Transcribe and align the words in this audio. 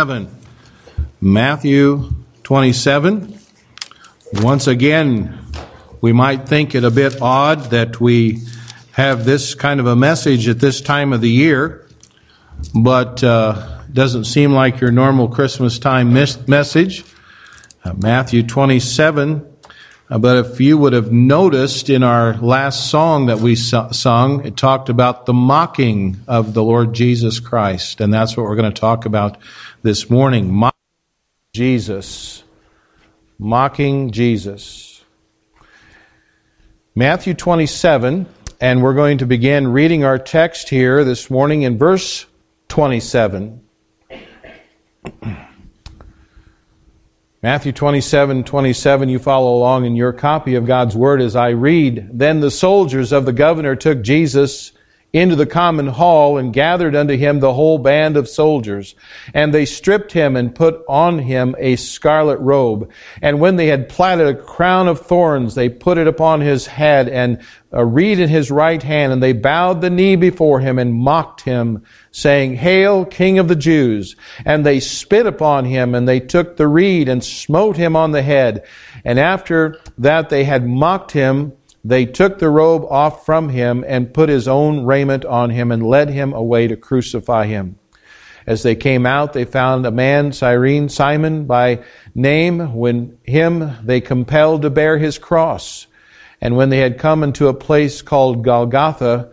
7. 0.00 0.34
Matthew 1.20 2.10
27. 2.44 3.38
Once 4.36 4.66
again, 4.66 5.38
we 6.00 6.10
might 6.10 6.48
think 6.48 6.74
it 6.74 6.84
a 6.84 6.90
bit 6.90 7.20
odd 7.20 7.64
that 7.64 8.00
we 8.00 8.40
have 8.92 9.26
this 9.26 9.54
kind 9.54 9.78
of 9.78 9.86
a 9.86 9.94
message 9.94 10.48
at 10.48 10.58
this 10.58 10.80
time 10.80 11.12
of 11.12 11.20
the 11.20 11.28
year, 11.28 11.86
but 12.74 13.22
uh, 13.22 13.82
doesn't 13.92 14.24
seem 14.24 14.52
like 14.52 14.80
your 14.80 14.90
normal 14.90 15.28
Christmas 15.28 15.78
time 15.78 16.14
mes- 16.14 16.48
message. 16.48 17.04
Uh, 17.84 17.92
Matthew 17.92 18.42
27. 18.42 19.50
Uh, 20.10 20.18
but 20.18 20.44
if 20.44 20.60
you 20.60 20.76
would 20.76 20.92
have 20.92 21.12
noticed 21.12 21.88
in 21.88 22.02
our 22.02 22.36
last 22.38 22.90
song 22.90 23.26
that 23.26 23.38
we 23.38 23.54
su- 23.54 23.92
sung, 23.92 24.44
it 24.44 24.56
talked 24.56 24.88
about 24.88 25.26
the 25.26 25.32
mocking 25.32 26.16
of 26.26 26.52
the 26.52 26.64
Lord 26.64 26.94
Jesus 26.94 27.38
Christ, 27.38 28.00
and 28.00 28.12
that's 28.12 28.36
what 28.36 28.44
we're 28.44 28.56
going 28.56 28.72
to 28.72 28.80
talk 28.80 29.04
about 29.04 29.36
this 29.82 30.10
morning. 30.10 30.52
Mocking 30.52 30.76
Jesus. 31.52 32.44
Mocking 33.38 34.10
Jesus. 34.10 35.04
Matthew 36.94 37.34
27, 37.34 38.26
and 38.60 38.82
we're 38.82 38.94
going 38.94 39.18
to 39.18 39.26
begin 39.26 39.68
reading 39.68 40.04
our 40.04 40.18
text 40.18 40.68
here 40.68 41.04
this 41.04 41.30
morning 41.30 41.62
in 41.62 41.78
verse 41.78 42.26
27. 42.68 43.62
Matthew 47.42 47.72
27, 47.72 48.44
27, 48.44 49.08
you 49.08 49.18
follow 49.18 49.56
along 49.56 49.86
in 49.86 49.96
your 49.96 50.12
copy 50.12 50.56
of 50.56 50.66
God's 50.66 50.94
Word 50.94 51.22
as 51.22 51.34
I 51.34 51.50
read. 51.50 52.10
Then 52.12 52.40
the 52.40 52.50
soldiers 52.50 53.12
of 53.12 53.24
the 53.24 53.32
governor 53.32 53.76
took 53.76 54.02
Jesus 54.02 54.72
into 55.12 55.34
the 55.34 55.46
common 55.46 55.88
hall 55.88 56.38
and 56.38 56.52
gathered 56.52 56.94
unto 56.94 57.16
him 57.16 57.40
the 57.40 57.52
whole 57.52 57.78
band 57.78 58.16
of 58.16 58.28
soldiers. 58.28 58.94
And 59.34 59.52
they 59.52 59.64
stripped 59.64 60.12
him 60.12 60.36
and 60.36 60.54
put 60.54 60.82
on 60.88 61.18
him 61.18 61.56
a 61.58 61.76
scarlet 61.76 62.38
robe. 62.38 62.90
And 63.20 63.40
when 63.40 63.56
they 63.56 63.66
had 63.66 63.88
platted 63.88 64.28
a 64.28 64.40
crown 64.40 64.86
of 64.86 65.00
thorns, 65.00 65.54
they 65.54 65.68
put 65.68 65.98
it 65.98 66.06
upon 66.06 66.40
his 66.40 66.66
head 66.66 67.08
and 67.08 67.42
a 67.72 67.84
reed 67.84 68.20
in 68.20 68.28
his 68.28 68.50
right 68.50 68.82
hand. 68.82 69.12
And 69.12 69.22
they 69.22 69.32
bowed 69.32 69.80
the 69.80 69.90
knee 69.90 70.14
before 70.14 70.60
him 70.60 70.78
and 70.78 70.94
mocked 70.94 71.40
him, 71.40 71.84
saying, 72.12 72.54
Hail, 72.54 73.04
King 73.04 73.38
of 73.40 73.48
the 73.48 73.56
Jews! 73.56 74.14
And 74.44 74.64
they 74.64 74.78
spit 74.78 75.26
upon 75.26 75.64
him 75.64 75.94
and 75.94 76.06
they 76.06 76.20
took 76.20 76.56
the 76.56 76.68
reed 76.68 77.08
and 77.08 77.24
smote 77.24 77.76
him 77.76 77.96
on 77.96 78.12
the 78.12 78.22
head. 78.22 78.64
And 79.04 79.18
after 79.18 79.80
that 79.98 80.28
they 80.28 80.44
had 80.44 80.66
mocked 80.66 81.12
him, 81.12 81.52
they 81.84 82.06
took 82.06 82.38
the 82.38 82.50
robe 82.50 82.84
off 82.90 83.24
from 83.24 83.48
him 83.48 83.84
and 83.86 84.12
put 84.12 84.28
his 84.28 84.46
own 84.46 84.84
raiment 84.84 85.24
on 85.24 85.50
him 85.50 85.72
and 85.72 85.86
led 85.86 86.10
him 86.10 86.32
away 86.32 86.68
to 86.68 86.76
crucify 86.76 87.46
him. 87.46 87.78
As 88.46 88.62
they 88.62 88.74
came 88.74 89.06
out, 89.06 89.32
they 89.32 89.44
found 89.44 89.86
a 89.86 89.90
man, 89.90 90.32
Cyrene, 90.32 90.88
Simon 90.88 91.44
by 91.44 91.84
name. 92.14 92.74
When 92.74 93.18
him 93.22 93.76
they 93.84 94.00
compelled 94.00 94.62
to 94.62 94.70
bear 94.70 94.98
his 94.98 95.18
cross. 95.18 95.86
And 96.40 96.56
when 96.56 96.70
they 96.70 96.78
had 96.78 96.98
come 96.98 97.22
into 97.22 97.48
a 97.48 97.54
place 97.54 98.02
called 98.02 98.44
Golgotha, 98.44 99.30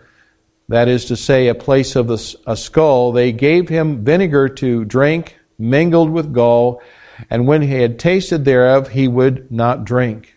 that 0.68 0.90
is 0.90 1.06
to 1.06 1.16
say, 1.16 1.48
a 1.48 1.56
place 1.56 1.96
of 1.96 2.10
a 2.10 2.58
skull, 2.58 3.14
they 3.14 3.32
gave 3.32 3.70
him 3.70 4.04
vinegar 4.04 4.50
to 4.50 4.84
drink, 4.84 5.38
mingled 5.58 6.10
with 6.10 6.34
gall, 6.34 6.82
and 7.30 7.48
when 7.48 7.62
he 7.62 7.74
had 7.74 7.98
tasted 7.98 8.44
thereof, 8.44 8.90
he 8.90 9.08
would 9.08 9.50
not 9.50 9.86
drink. 9.86 10.37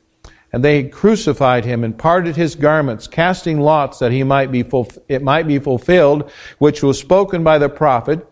And 0.53 0.65
they 0.65 0.85
crucified 0.85 1.65
him 1.65 1.85
and 1.85 1.97
parted 1.97 2.37
his 2.37 2.57
garments, 2.57 3.07
casting 3.07 3.61
lots 3.61 4.01
that 4.01 4.13
he 4.13 4.25
might 4.25 4.51
be 4.51 4.65
it 5.09 5.23
might 5.23 5.47
be 5.47 5.59
fulfilled, 5.59 6.31
which 6.59 6.83
was 6.83 6.99
spoken 6.99 7.45
by 7.45 7.59
the 7.59 7.69
prophet. 7.69 8.27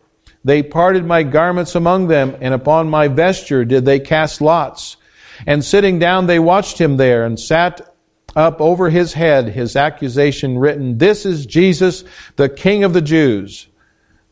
They 0.44 0.62
parted 0.62 1.05
my 1.05 1.22
garments 1.22 1.74
among 1.74 2.08
them, 2.08 2.36
and 2.41 2.55
upon 2.55 2.91
my 2.91 3.08
vesture 3.08 3.64
did 3.64 3.84
they 3.84 4.00
cast 4.00 4.41
lots. 4.41 4.96
And 5.46 5.64
sitting 5.64 5.98
down, 5.98 6.27
they 6.27 6.39
watched 6.39 6.78
him 6.78 6.96
there, 6.96 7.24
and 7.24 7.39
sat 7.39 7.94
up 8.34 8.61
over 8.61 8.91
his 8.91 9.12
head 9.12 9.48
his 9.48 9.77
accusation 9.77 10.58
written, 10.58 10.98
This 10.98 11.24
is 11.24 11.46
Jesus, 11.46 12.05
the 12.36 12.48
King 12.48 12.85
of 12.85 12.92
the 12.92 13.02
Jews. 13.02 13.68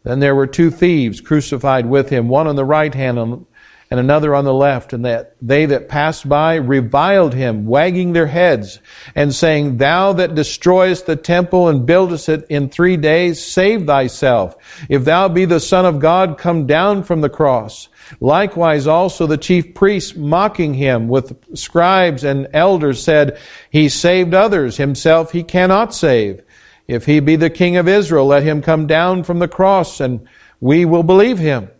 Then 0.02 0.20
there 0.20 0.34
were 0.34 0.46
two 0.46 0.70
thieves 0.70 1.20
crucified 1.20 1.86
with 1.86 2.10
him, 2.10 2.28
one 2.28 2.46
on 2.46 2.56
the 2.56 2.64
right 2.64 2.94
hand 2.94 3.46
and 3.90 4.00
another 4.00 4.34
on 4.34 4.44
the 4.44 4.54
left, 4.54 4.92
and 4.92 5.04
that 5.04 5.36
they 5.40 5.66
that 5.66 5.88
passed 5.88 6.28
by 6.28 6.56
reviled 6.56 7.34
him, 7.34 7.66
wagging 7.66 8.12
their 8.12 8.26
heads, 8.26 8.80
and 9.14 9.34
saying, 9.34 9.76
Thou 9.76 10.12
that 10.14 10.34
destroyest 10.34 11.06
the 11.06 11.16
temple 11.16 11.68
and 11.68 11.86
buildest 11.86 12.28
it 12.28 12.46
in 12.48 12.68
three 12.68 12.96
days, 12.96 13.44
save 13.44 13.86
thyself. 13.86 14.56
If 14.88 15.04
thou 15.04 15.28
be 15.28 15.44
the 15.44 15.60
Son 15.60 15.84
of 15.84 16.00
God, 16.00 16.36
come 16.36 16.66
down 16.66 17.04
from 17.04 17.20
the 17.20 17.28
cross. 17.28 17.88
Likewise 18.20 18.86
also 18.86 19.26
the 19.26 19.38
chief 19.38 19.74
priests 19.74 20.16
mocking 20.16 20.74
him 20.74 21.08
with 21.08 21.36
scribes 21.56 22.24
and 22.24 22.48
elders 22.52 23.02
said, 23.02 23.38
He 23.70 23.88
saved 23.88 24.34
others, 24.34 24.76
himself 24.76 25.32
he 25.32 25.42
cannot 25.42 25.94
save. 25.94 26.42
If 26.88 27.06
he 27.06 27.20
be 27.20 27.36
the 27.36 27.50
king 27.50 27.76
of 27.76 27.88
Israel, 27.88 28.26
let 28.26 28.42
him 28.42 28.62
come 28.62 28.86
down 28.86 29.24
from 29.24 29.38
the 29.38 29.48
cross, 29.48 30.00
and 30.00 30.26
we 30.60 30.84
will 30.84 31.02
believe 31.02 31.38
him. 31.38 31.70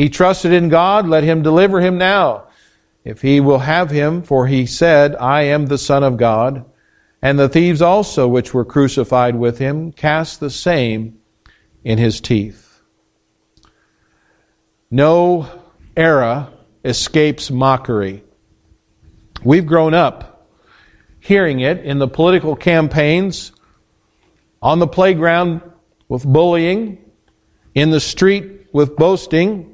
He 0.00 0.08
trusted 0.08 0.50
in 0.54 0.70
God, 0.70 1.06
let 1.06 1.24
him 1.24 1.42
deliver 1.42 1.78
him 1.78 1.98
now, 1.98 2.44
if 3.04 3.20
he 3.20 3.38
will 3.38 3.58
have 3.58 3.90
him, 3.90 4.22
for 4.22 4.46
he 4.46 4.64
said, 4.64 5.14
I 5.14 5.42
am 5.42 5.66
the 5.66 5.76
Son 5.76 6.02
of 6.02 6.16
God. 6.16 6.64
And 7.20 7.38
the 7.38 7.50
thieves 7.50 7.82
also, 7.82 8.26
which 8.26 8.54
were 8.54 8.64
crucified 8.64 9.36
with 9.36 9.58
him, 9.58 9.92
cast 9.92 10.40
the 10.40 10.48
same 10.48 11.18
in 11.84 11.98
his 11.98 12.18
teeth. 12.22 12.80
No 14.90 15.46
era 15.94 16.50
escapes 16.82 17.50
mockery. 17.50 18.24
We've 19.44 19.66
grown 19.66 19.92
up 19.92 20.48
hearing 21.18 21.60
it 21.60 21.84
in 21.84 21.98
the 21.98 22.08
political 22.08 22.56
campaigns, 22.56 23.52
on 24.62 24.78
the 24.78 24.88
playground 24.88 25.60
with 26.08 26.24
bullying, 26.24 27.04
in 27.74 27.90
the 27.90 28.00
street 28.00 28.66
with 28.72 28.96
boasting, 28.96 29.69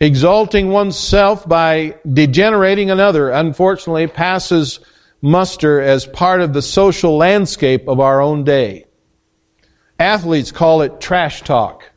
Exalting 0.00 0.70
oneself 0.70 1.46
by 1.46 1.94
degenerating 2.10 2.90
another, 2.90 3.28
unfortunately, 3.28 4.06
passes 4.06 4.80
muster 5.20 5.78
as 5.80 6.06
part 6.06 6.40
of 6.40 6.54
the 6.54 6.62
social 6.62 7.18
landscape 7.18 7.86
of 7.86 8.00
our 8.00 8.22
own 8.22 8.42
day. 8.42 8.86
Athletes 9.98 10.52
call 10.52 10.80
it 10.80 11.02
trash 11.02 11.42
talk. 11.42 11.90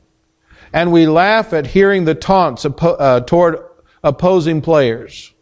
And 0.74 0.91
we 0.91 1.08
laugh 1.08 1.53
at 1.53 1.66
hearing 1.66 2.03
the 2.03 2.16
taunts 2.16 2.66
uh, 2.66 3.22
toward 3.22 3.59
opposing 4.03 4.62
players. 4.62 5.34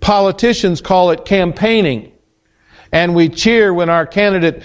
Politicians 0.00 0.80
call 0.80 1.10
it 1.10 1.26
campaigning. 1.26 2.12
And 2.92 3.14
we 3.14 3.28
cheer 3.28 3.74
when 3.74 3.90
our 3.90 4.06
candidate 4.06 4.62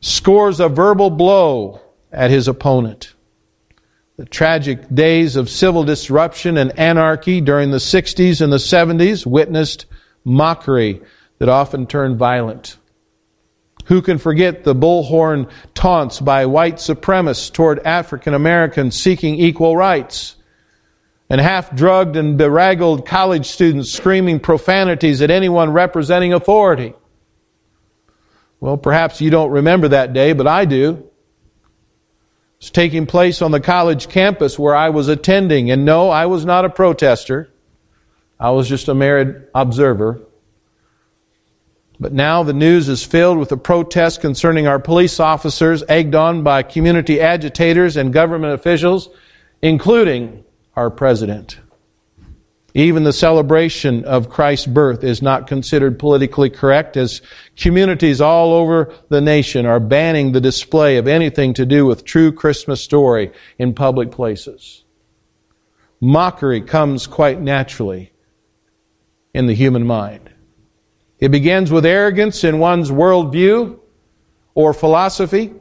scores 0.00 0.58
a 0.58 0.68
verbal 0.68 1.10
blow 1.10 1.80
at 2.10 2.30
his 2.30 2.48
opponent. 2.48 3.14
The 4.18 4.24
tragic 4.24 4.92
days 4.92 5.36
of 5.36 5.48
civil 5.48 5.84
disruption 5.84 6.56
and 6.56 6.76
anarchy 6.76 7.40
during 7.40 7.70
the 7.70 7.76
60s 7.76 8.40
and 8.40 8.52
the 8.52 8.56
70s 8.56 9.24
witnessed 9.24 9.86
mockery 10.24 11.00
that 11.38 11.48
often 11.48 11.86
turned 11.86 12.18
violent. 12.18 12.78
Who 13.84 14.02
can 14.02 14.18
forget 14.18 14.64
the 14.64 14.74
bullhorn 14.74 15.48
taunts 15.72 16.18
by 16.18 16.46
white 16.46 16.78
supremacists 16.78 17.52
toward 17.52 17.78
African 17.86 18.34
Americans 18.34 19.00
seeking 19.00 19.36
equal 19.36 19.76
rights? 19.76 20.34
And 21.30 21.40
half 21.40 21.72
drugged 21.76 22.16
and 22.16 22.36
bedraggled 22.36 23.06
college 23.06 23.46
students 23.46 23.92
screaming 23.92 24.40
profanities 24.40 25.22
at 25.22 25.30
anyone 25.30 25.70
representing 25.70 26.32
authority. 26.32 26.92
Well, 28.58 28.78
perhaps 28.78 29.20
you 29.20 29.30
don't 29.30 29.52
remember 29.52 29.86
that 29.88 30.12
day, 30.12 30.32
but 30.32 30.48
I 30.48 30.64
do. 30.64 31.07
It's 32.58 32.70
taking 32.70 33.06
place 33.06 33.40
on 33.40 33.52
the 33.52 33.60
college 33.60 34.08
campus 34.08 34.58
where 34.58 34.74
I 34.74 34.90
was 34.90 35.08
attending. 35.08 35.70
And 35.70 35.84
no, 35.84 36.10
I 36.10 36.26
was 36.26 36.44
not 36.44 36.64
a 36.64 36.70
protester. 36.70 37.50
I 38.38 38.50
was 38.50 38.68
just 38.68 38.88
a 38.88 38.94
married 38.94 39.36
observer. 39.54 40.20
But 42.00 42.12
now 42.12 42.42
the 42.42 42.52
news 42.52 42.88
is 42.88 43.04
filled 43.04 43.38
with 43.38 43.48
the 43.48 43.56
protests 43.56 44.18
concerning 44.18 44.66
our 44.68 44.78
police 44.78 45.18
officers, 45.18 45.82
egged 45.88 46.14
on 46.14 46.44
by 46.44 46.62
community 46.62 47.20
agitators 47.20 47.96
and 47.96 48.12
government 48.12 48.54
officials, 48.54 49.08
including 49.62 50.44
our 50.76 50.90
president. 50.90 51.58
Even 52.74 53.04
the 53.04 53.12
celebration 53.14 54.04
of 54.04 54.28
Christ's 54.28 54.66
birth 54.66 55.02
is 55.02 55.22
not 55.22 55.46
considered 55.46 55.98
politically 55.98 56.50
correct 56.50 56.96
as 56.98 57.22
communities 57.56 58.20
all 58.20 58.52
over 58.52 58.94
the 59.08 59.22
nation 59.22 59.64
are 59.64 59.80
banning 59.80 60.32
the 60.32 60.40
display 60.40 60.98
of 60.98 61.08
anything 61.08 61.54
to 61.54 61.64
do 61.64 61.86
with 61.86 62.04
true 62.04 62.30
Christmas 62.30 62.82
story 62.82 63.32
in 63.58 63.72
public 63.72 64.10
places. 64.10 64.84
Mockery 66.00 66.60
comes 66.60 67.06
quite 67.06 67.40
naturally 67.40 68.12
in 69.32 69.46
the 69.46 69.54
human 69.54 69.86
mind. 69.86 70.30
It 71.18 71.30
begins 71.30 71.72
with 71.72 71.86
arrogance 71.86 72.44
in 72.44 72.58
one's 72.58 72.90
worldview 72.90 73.80
or 74.54 74.74
philosophy. 74.74 75.54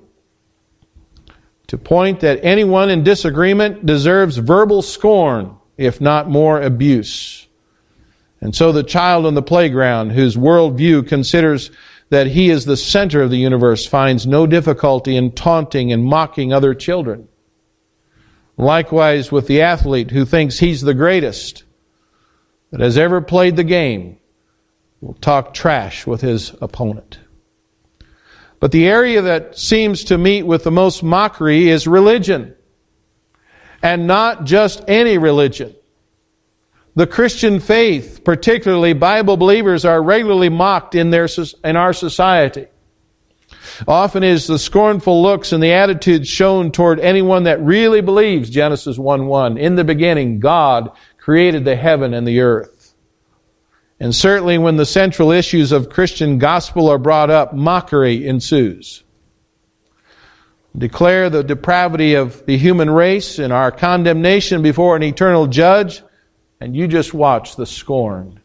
to 1.67 1.77
point 1.77 2.21
that 2.21 2.39
anyone 2.43 2.89
in 2.89 3.03
disagreement 3.03 3.85
deserves 3.85 4.37
verbal 4.37 4.81
scorn, 4.81 5.56
if 5.77 6.01
not 6.01 6.29
more 6.29 6.61
abuse. 6.61 7.47
And 8.41 8.55
so 8.55 8.71
the 8.71 8.83
child 8.83 9.25
on 9.25 9.33
the 9.33 9.41
playground, 9.41 10.11
whose 10.11 10.35
worldview 10.35 11.07
considers 11.07 11.71
that 12.09 12.27
he 12.27 12.49
is 12.49 12.65
the 12.65 12.77
center 12.77 13.21
of 13.21 13.29
the 13.29 13.37
universe, 13.37 13.85
finds 13.85 14.27
no 14.27 14.47
difficulty 14.47 15.15
in 15.15 15.31
taunting 15.31 15.91
and 15.91 16.03
mocking 16.03 16.53
other 16.53 16.73
children. 16.73 17.27
Likewise 18.57 19.31
with 19.31 19.47
the 19.47 19.61
athlete 19.61 20.11
who 20.11 20.25
thinks 20.25 20.59
he's 20.59 20.81
the 20.81 20.93
greatest 20.93 21.63
that 22.71 22.81
has 22.81 22.97
ever 22.97 23.21
played 23.21 23.55
the 23.55 23.63
game, 23.63 24.17
will 25.01 25.13
talk 25.15 25.53
trash 25.53 26.07
with 26.07 26.21
his 26.21 26.53
opponent. 26.61 27.19
But 28.59 28.71
the 28.71 28.87
area 28.87 29.21
that 29.21 29.57
seems 29.57 30.05
to 30.05 30.17
meet 30.17 30.43
with 30.43 30.63
the 30.63 30.71
most 30.71 31.03
mockery 31.03 31.69
is 31.69 31.87
religion. 31.87 32.55
And 33.81 34.07
not 34.07 34.45
just 34.45 34.83
any 34.87 35.17
religion. 35.17 35.75
The 36.95 37.07
Christian 37.07 37.59
faith, 37.59 38.23
particularly 38.23 38.93
Bible 38.93 39.37
believers, 39.37 39.85
are 39.85 40.01
regularly 40.01 40.49
mocked 40.49 40.95
in, 40.95 41.11
their, 41.11 41.27
in 41.63 41.75
our 41.75 41.93
society. 41.93 42.67
Often 43.87 44.23
is 44.23 44.47
the 44.47 44.57
scornful 44.57 45.21
looks 45.21 45.51
and 45.51 45.61
the 45.61 45.73
attitudes 45.73 46.27
shown 46.27 46.71
toward 46.71 46.99
anyone 46.99 47.43
that 47.43 47.61
really 47.61 48.01
believes 48.01 48.49
Genesis 48.49 48.97
1-1. 48.97 49.59
In 49.59 49.75
the 49.75 49.83
beginning, 49.83 50.39
God 50.39 50.91
created 51.19 51.65
the 51.65 51.75
heaven 51.75 52.13
and 52.13 52.27
the 52.27 52.39
earth. 52.39 52.95
And 53.99 54.15
certainly 54.15 54.57
when 54.57 54.77
the 54.77 54.85
central 54.85 55.31
issues 55.31 55.71
of 55.71 55.89
Christian 55.89 56.37
gospel 56.37 56.89
are 56.89 56.97
brought 56.97 57.29
up, 57.29 57.53
mockery 57.53 58.27
ensues. 58.27 59.03
Declare 60.77 61.31
the 61.31 61.43
depravity 61.43 62.13
of 62.13 62.45
the 62.45 62.57
human 62.57 62.89
race 62.89 63.39
and 63.39 63.51
our 63.51 63.71
condemnation 63.71 64.61
before 64.61 64.95
an 64.95 65.03
eternal 65.03 65.47
judge 65.47 66.03
and 66.59 66.75
you 66.75 66.87
just 66.87 67.13
watch 67.13 67.55
the 67.55 67.65
scorn. 67.65 68.39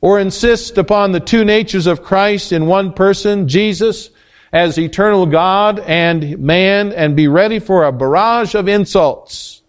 Or 0.00 0.20
insist 0.20 0.78
upon 0.78 1.12
the 1.12 1.20
two 1.20 1.44
natures 1.44 1.86
of 1.86 2.02
Christ 2.02 2.52
in 2.52 2.66
one 2.66 2.92
person, 2.92 3.48
Jesus, 3.48 4.10
as 4.52 4.78
eternal 4.78 5.26
God 5.26 5.80
and 5.80 6.38
man, 6.38 6.92
and 6.92 7.16
be 7.16 7.28
ready 7.28 7.58
for 7.58 7.84
a 7.84 7.92
barrage 7.92 8.54
of 8.54 8.68
insults. 8.68 9.62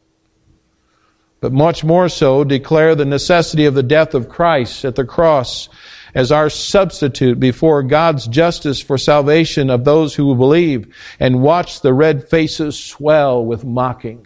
But 1.42 1.54
much 1.54 1.84
more 1.84 2.10
so, 2.10 2.44
declare 2.44 2.96
the 2.96 3.06
necessity 3.06 3.66
of 3.66 3.74
the 3.74 3.84
death 3.84 4.14
of 4.14 4.30
Christ 4.30 4.86
at 4.86 4.96
the 4.96 5.06
cross 5.06 5.70
as 6.14 6.32
our 6.32 6.50
substitute 6.50 7.40
before 7.40 7.84
God's 7.84 8.28
justice 8.28 8.82
for 8.82 8.98
salvation 8.98 9.70
of 9.70 9.86
those 9.86 10.16
who 10.16 10.36
believe, 10.36 10.94
and 11.20 11.42
watch 11.42 11.82
the 11.82 11.94
red 11.94 12.28
faces 12.28 12.78
swell 12.78 13.44
with 13.46 13.64
mocking. 13.64 14.26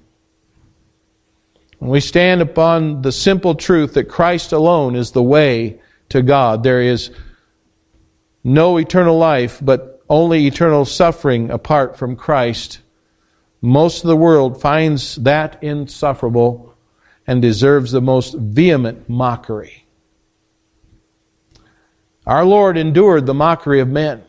When 1.79 1.91
we 1.91 1.99
stand 1.99 2.41
upon 2.41 3.01
the 3.01 3.11
simple 3.11 3.55
truth 3.55 3.95
that 3.95 4.05
Christ 4.05 4.53
alone 4.53 4.95
is 4.95 5.11
the 5.11 5.23
way 5.23 5.81
to 6.09 6.21
God, 6.21 6.63
there 6.63 6.81
is 6.81 7.11
no 8.43 8.77
eternal 8.77 9.17
life, 9.17 9.59
but 9.61 10.01
only 10.09 10.47
eternal 10.47 10.85
suffering 10.85 11.49
apart 11.49 11.97
from 11.97 12.15
Christ. 12.15 12.79
Most 13.61 14.03
of 14.03 14.07
the 14.09 14.17
world 14.17 14.61
finds 14.61 15.15
that 15.15 15.61
insufferable 15.63 16.75
and 17.25 17.41
deserves 17.41 17.91
the 17.91 18.01
most 18.01 18.33
vehement 18.35 19.07
mockery. 19.09 19.82
Our 22.25 22.45
Lord 22.45 22.77
endured 22.77 23.25
the 23.25 23.33
mockery 23.33 23.79
of 23.79 23.89
men. 23.89 24.23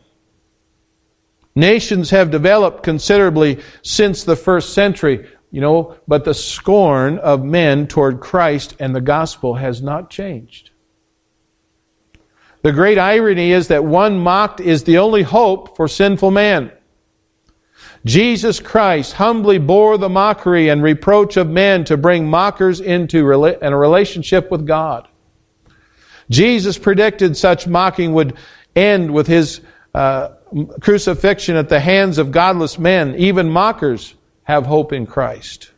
Nations 1.55 2.09
have 2.09 2.31
developed 2.31 2.83
considerably 2.83 3.59
since 3.81 4.23
the 4.23 4.35
first 4.35 4.73
century. 4.73 5.29
You 5.51 5.61
know, 5.61 5.95
but 6.05 6.25
the 6.25 6.33
scorn 6.33 7.17
of 7.19 7.45
men 7.45 7.87
toward 7.87 8.19
Christ 8.19 8.75
and 8.79 8.93
the 8.93 8.99
gospel 8.99 9.53
has 9.53 9.81
not 9.81 10.09
changed. 10.09 10.71
The 12.61 12.73
great 12.73 12.97
irony 12.97 13.51
is 13.51 13.69
that 13.69 13.85
one 13.85 14.19
mocked 14.19 14.59
is 14.59 14.83
the 14.83 14.97
only 14.97 15.23
hope 15.23 15.77
for 15.77 15.87
sinful 15.87 16.31
man. 16.31 16.71
Jesus 18.03 18.59
Christ 18.59 19.13
humbly 19.13 19.57
bore 19.57 19.97
the 19.97 20.09
mockery 20.09 20.69
and 20.69 20.83
reproach 20.83 21.37
of 21.37 21.47
men 21.47 21.85
to 21.85 21.95
bring 21.95 22.27
mockers 22.27 22.81
into 22.81 23.19
a 23.19 23.77
relationship 23.77 24.51
with 24.51 24.67
God. 24.67 25.07
Jesus 26.29 26.77
predicted 26.77 27.37
such 27.37 27.67
mocking 27.67 28.13
would 28.13 28.35
end 28.75 29.13
with 29.13 29.27
his 29.27 29.61
uh, 29.93 30.29
crucifixion 30.81 31.55
at 31.55 31.69
the 31.69 31.79
hands 31.79 32.17
of 32.17 32.31
godless 32.31 32.77
men, 32.77 33.15
even 33.15 33.49
mockers 33.49 34.15
have 34.43 34.65
hope 34.65 34.93
in 34.93 35.05
Christ. 35.05 35.71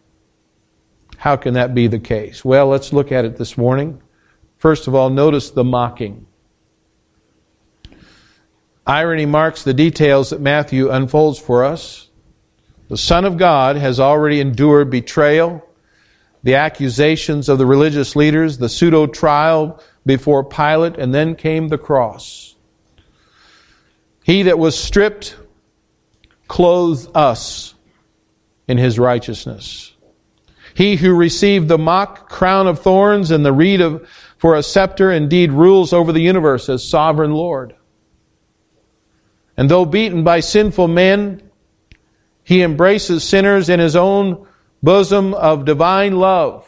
How 1.17 1.35
can 1.35 1.55
that 1.55 1.73
be 1.73 1.87
the 1.87 1.99
case? 1.99 2.45
Well, 2.45 2.67
let's 2.67 2.93
look 2.93 3.11
at 3.11 3.25
it 3.25 3.37
this 3.37 3.57
morning. 3.57 4.01
First 4.57 4.87
of 4.87 4.95
all, 4.95 5.09
notice 5.09 5.51
the 5.51 5.63
mocking. 5.63 6.27
Irony 8.85 9.25
marks 9.25 9.63
the 9.63 9.73
details 9.73 10.29
that 10.29 10.39
Matthew 10.39 10.89
unfolds 10.89 11.39
for 11.39 11.65
us. 11.65 12.09
The 12.87 12.97
Son 12.97 13.25
of 13.25 13.37
God 13.37 13.75
has 13.75 13.99
already 13.99 14.39
endured 14.39 14.89
betrayal, 14.89 15.66
the 16.43 16.55
accusations 16.55 17.49
of 17.49 17.57
the 17.57 17.65
religious 17.65 18.15
leaders, 18.15 18.57
the 18.57 18.69
pseudo 18.69 19.07
trial 19.07 19.81
before 20.05 20.43
Pilate, 20.43 20.97
and 20.97 21.13
then 21.13 21.35
came 21.35 21.67
the 21.67 21.77
cross. 21.77 22.55
He 24.23 24.43
that 24.43 24.59
was 24.59 24.77
stripped 24.77 25.37
clothed 26.47 27.09
us 27.15 27.73
in 28.67 28.77
his 28.77 28.99
righteousness. 28.99 29.93
He 30.73 30.95
who 30.95 31.15
received 31.15 31.67
the 31.67 31.77
mock 31.77 32.29
crown 32.29 32.67
of 32.67 32.79
thorns 32.79 33.31
and 33.31 33.45
the 33.45 33.53
reed 33.53 33.81
of, 33.81 34.07
for 34.37 34.55
a 34.55 34.63
scepter 34.63 35.11
indeed 35.11 35.51
rules 35.51 35.91
over 35.91 36.11
the 36.11 36.21
universe 36.21 36.69
as 36.69 36.87
sovereign 36.87 37.33
Lord. 37.33 37.75
And 39.57 39.69
though 39.71 39.85
beaten 39.85 40.23
by 40.23 40.39
sinful 40.41 40.87
men, 40.87 41.41
he 42.43 42.61
embraces 42.61 43.23
sinners 43.23 43.69
in 43.69 43.79
his 43.79 43.95
own 43.95 44.47
bosom 44.87 45.33
of 45.33 45.65
divine 45.65 46.15
love. 46.15 46.65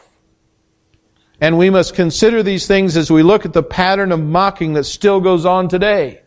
And 1.40 1.56
we 1.56 1.70
must 1.70 1.94
consider 1.94 2.42
these 2.42 2.66
things 2.66 2.94
as 2.98 3.10
we 3.10 3.22
look 3.22 3.46
at 3.46 3.54
the 3.54 3.62
pattern 3.62 4.12
of 4.12 4.20
mocking 4.20 4.74
that 4.74 4.84
still 4.84 5.22
goes 5.22 5.46
on 5.46 5.68
today, 5.70 6.20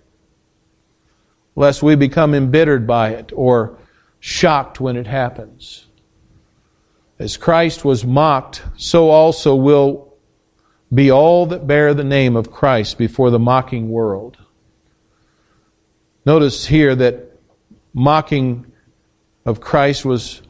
lest 1.55 1.83
we 1.83 1.93
become 1.93 2.33
embittered 2.33 2.87
by 2.87 3.09
it 3.09 3.31
or 3.35 3.77
shocked 4.19 4.79
when 4.81 4.97
it 4.97 5.05
happens. 5.05 5.85
As 7.19 7.37
Christ 7.37 7.85
was 7.85 8.03
mocked, 8.03 8.63
so 8.75 9.11
also 9.11 9.53
will 9.53 10.15
be 10.91 11.11
all 11.11 11.45
that 11.45 11.67
bear 11.67 11.93
the 11.93 12.03
name 12.03 12.35
of 12.35 12.49
Christ 12.49 12.97
before 12.97 13.29
the 13.29 13.37
mocking 13.37 13.91
world. 13.91 14.37
Notice 16.25 16.65
here 16.65 16.95
that 16.95 17.39
mocking 17.93 18.65
of 19.45 19.61
Christ 19.61 20.05
was 20.05 20.41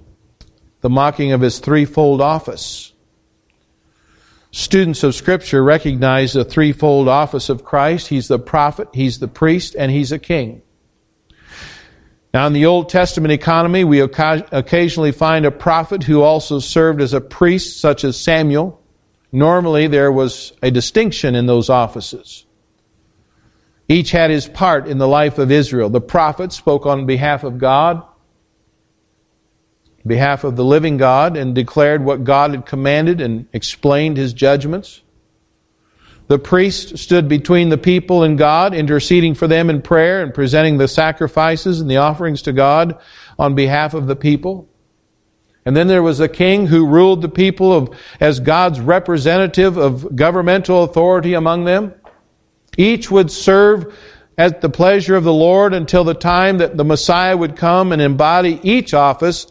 the 0.84 0.90
mocking 0.90 1.32
of 1.32 1.40
his 1.40 1.60
threefold 1.60 2.20
office. 2.20 2.92
Students 4.52 5.02
of 5.04 5.16
Scripture 5.16 5.64
recognize 5.64 6.34
the 6.34 6.44
threefold 6.44 7.08
office 7.08 7.48
of 7.48 7.64
Christ. 7.64 8.10
He's 8.10 8.28
the 8.28 8.38
prophet, 8.38 8.90
he's 8.94 9.18
the 9.18 9.30
priest, 9.30 9.76
and 9.80 9.90
he's 9.90 10.12
a 10.12 10.20
king. 10.20 10.62
Now, 12.34 12.48
in 12.48 12.54
the 12.54 12.66
Old 12.66 12.90
Testament 12.90 13.32
economy, 13.32 13.86
we 13.86 14.02
occasionally 14.02 15.14
find 15.14 15.46
a 15.46 15.52
prophet 15.52 16.04
who 16.04 16.22
also 16.22 16.60
served 16.60 17.02
as 17.02 17.14
a 17.14 17.22
priest, 17.22 17.80
such 17.80 18.04
as 18.04 18.20
Samuel. 18.20 18.82
Normally, 19.32 19.88
there 19.88 20.12
was 20.12 20.52
a 20.62 20.70
distinction 20.70 21.34
in 21.34 21.46
those 21.46 21.70
offices. 21.70 22.46
Each 23.88 24.12
had 24.12 24.32
his 24.32 24.48
part 24.50 24.88
in 24.88 24.98
the 24.98 25.08
life 25.08 25.38
of 25.38 25.50
Israel. 25.50 25.90
The 25.90 26.02
prophet 26.02 26.52
spoke 26.52 26.86
on 26.86 27.06
behalf 27.06 27.44
of 27.44 27.58
God, 27.58 28.04
behalf 30.06 30.44
of 30.44 30.56
the 30.56 30.66
living 30.66 30.98
God, 30.98 31.38
and 31.38 31.56
declared 31.56 32.04
what 32.04 32.24
God 32.24 32.52
had 32.52 32.66
commanded 32.66 33.22
and 33.22 33.48
explained 33.54 34.18
his 34.18 34.34
judgments. 34.34 35.02
The 36.28 36.40
priest 36.40 36.98
stood 36.98 37.28
between 37.28 37.70
the 37.70 37.78
people 37.78 38.24
and 38.24 38.38
God, 38.38 38.74
interceding 38.74 39.34
for 39.34 39.48
them 39.48 39.70
in 39.70 39.82
prayer 39.82 40.24
and 40.24 40.34
presenting 40.34 40.78
the 40.78 40.88
sacrifices 40.88 41.82
and 41.82 41.90
the 41.90 41.98
offerings 41.98 42.42
to 42.44 42.54
God 42.54 42.98
on 43.38 43.56
behalf 43.56 43.94
of 43.94 44.08
the 44.08 44.16
people. 44.16 44.70
And 45.66 45.76
then 45.76 45.88
there 45.88 46.04
was 46.04 46.20
a 46.20 46.28
king 46.28 46.68
who 46.68 46.86
ruled 46.86 47.22
the 47.22 47.30
people 47.30 47.72
of, 47.72 47.98
as 48.20 48.40
God's 48.40 48.80
representative 48.80 49.78
of 49.78 50.16
governmental 50.16 50.84
authority 50.84 51.34
among 51.34 51.66
them. 51.66 51.94
Each 52.78 53.10
would 53.10 53.32
serve 53.32 53.98
at 54.38 54.62
the 54.62 54.70
pleasure 54.70 55.16
of 55.16 55.24
the 55.24 55.34
Lord 55.34 55.74
until 55.74 56.04
the 56.04 56.14
time 56.14 56.58
that 56.58 56.76
the 56.76 56.84
Messiah 56.84 57.38
would 57.38 57.56
come 57.56 57.92
and 57.92 58.02
embody 58.02 58.60
each 58.64 58.94
office 58.94 59.48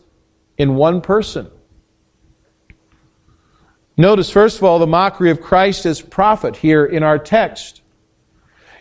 in 0.63 0.77
one 0.77 1.01
person. 1.01 1.51
Notice, 3.97 4.31
first 4.31 4.59
of 4.59 4.65
all, 4.65 4.79
the 4.79 4.87
mockery 4.87 5.31
of 5.31 5.41
Christ 5.41 5.85
as 5.85 6.01
prophet 6.01 6.57
here 6.57 6.85
in 6.85 7.03
our 7.03 7.19
text. 7.19 7.83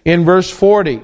In 0.05 0.23
verse 0.23 0.50
40, 0.50 1.01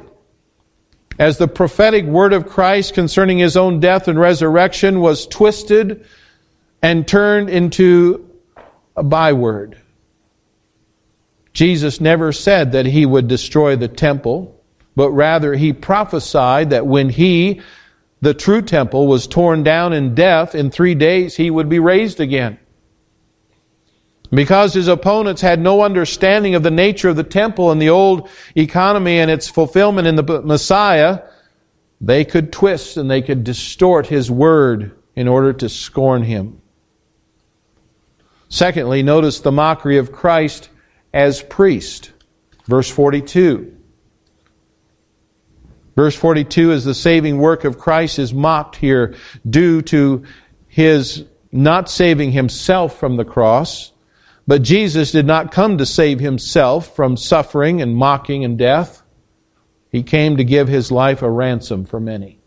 as 1.20 1.38
the 1.38 1.48
prophetic 1.48 2.06
word 2.06 2.32
of 2.32 2.48
Christ 2.48 2.94
concerning 2.94 3.40
his 3.40 3.58
own 3.58 3.80
death 3.80 4.08
and 4.08 4.20
resurrection 4.20 5.02
was 5.02 5.28
twisted 5.28 6.06
and 6.82 7.08
turned 7.08 7.50
into 7.50 8.30
a 8.96 9.04
byword. 9.04 9.82
Jesus 11.54 12.00
never 12.00 12.32
said 12.32 12.74
that 12.74 12.86
he 12.86 13.06
would 13.06 13.28
destroy 13.28 13.76
the 13.76 13.88
temple, 13.88 14.64
but 14.96 15.10
rather 15.10 15.56
he 15.56 15.74
prophesied 15.74 16.70
that 16.70 16.86
when 16.86 17.10
he, 17.10 17.62
the 18.22 18.34
true 18.34 18.62
temple, 18.62 19.08
was 19.08 19.28
torn 19.28 19.64
down 19.64 19.94
in 19.94 20.16
death, 20.16 20.56
in 20.56 20.72
three 20.72 20.96
days 20.96 21.36
he 21.36 21.50
would 21.50 21.70
be 21.70 21.80
raised 21.80 22.20
again. 22.20 22.60
Because 24.32 24.74
his 24.74 24.88
opponents 24.88 25.42
had 25.42 25.60
no 25.60 25.84
understanding 25.84 26.56
of 26.56 26.64
the 26.64 26.72
nature 26.72 27.10
of 27.10 27.16
the 27.16 27.24
temple 27.24 27.72
and 27.72 27.82
the 27.82 27.90
old 27.90 28.30
economy 28.56 29.20
and 29.20 29.32
its 29.32 29.48
fulfillment 29.48 30.08
in 30.08 30.16
the 30.16 30.42
Messiah, 30.44 31.22
they 32.02 32.26
could 32.26 32.52
twist 32.52 32.98
and 32.98 33.10
they 33.10 33.22
could 33.22 33.44
distort 33.44 34.08
his 34.08 34.30
word 34.30 34.98
in 35.16 35.28
order 35.28 35.54
to 35.54 35.70
scorn 35.70 36.24
him. 36.24 36.62
Secondly, 38.50 39.04
notice 39.04 39.40
the 39.40 39.52
mockery 39.52 39.98
of 39.98 40.12
Christ 40.12 40.70
as 41.14 41.42
priest. 41.42 42.12
Verse 42.66 42.90
42. 42.90 43.77
Verse 45.98 46.16
42 46.16 46.72
is 46.72 46.86
the 46.86 46.94
saving 46.94 47.40
work 47.40 47.66
of 47.66 47.78
Christ 47.78 48.20
is 48.20 48.34
mocked 48.34 48.78
here 48.78 49.16
due 49.50 49.82
to 49.82 50.24
his 50.70 51.26
not 51.52 51.90
saving 51.90 52.32
himself 52.32 52.98
from 52.98 53.18
the 53.18 53.26
cross 53.26 53.92
but 54.48 54.62
Jesus 54.62 55.12
did 55.12 55.26
not 55.26 55.52
come 55.52 55.78
to 55.78 55.86
save 55.86 56.22
himself 56.22 56.96
from 56.96 57.18
suffering 57.18 57.82
and 57.82 57.96
mocking 57.96 58.46
and 58.46 58.58
death. 58.58 59.04
He 59.92 60.04
came 60.04 60.38
to 60.38 60.46
give 60.46 60.70
his 60.70 60.90
life 60.90 61.22
a 61.22 61.30
ransom 61.30 61.84
for 61.84 62.00
many. 62.00 62.40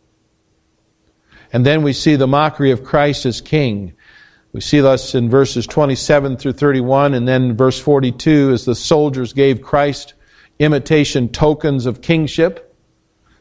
And 1.53 1.67
then 1.67 1.83
we 1.83 1.93
see 1.93 2.17
the 2.17 2.27
mockery 2.27 2.71
of 2.71 2.85
Christ 2.85 3.27
as 3.27 3.43
king. 3.43 3.93
We 4.53 4.63
see 4.63 4.81
this 4.81 5.15
in 5.15 5.29
verses 5.29 5.67
27 5.67 6.39
through 6.39 6.55
31, 6.55 7.13
and 7.13 7.29
then 7.29 7.57
verse 7.57 7.79
42 7.79 8.51
as 8.53 8.65
the 8.65 8.75
soldiers 8.75 9.33
gave 9.35 9.61
Christ 9.61 10.15
imitation 10.59 11.29
tokens 11.29 11.87
of 11.87 12.01
kingship 12.01 12.70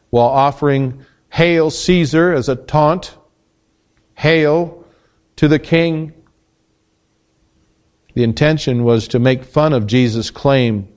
while 0.09 0.27
offering 0.27 1.05
Hail 1.29 1.69
Caesar 1.69 2.33
as 2.33 2.49
a 2.49 2.55
taunt. 2.55 3.15
Hail 4.15 4.85
to 5.37 5.47
the 5.47 5.59
king. 5.59 6.13
The 8.13 8.23
intention 8.23 8.83
was 8.83 9.07
to 9.09 9.19
make 9.19 9.43
fun 9.43 9.73
of 9.73 9.87
Jesus' 9.87 10.31
claim 10.31 10.87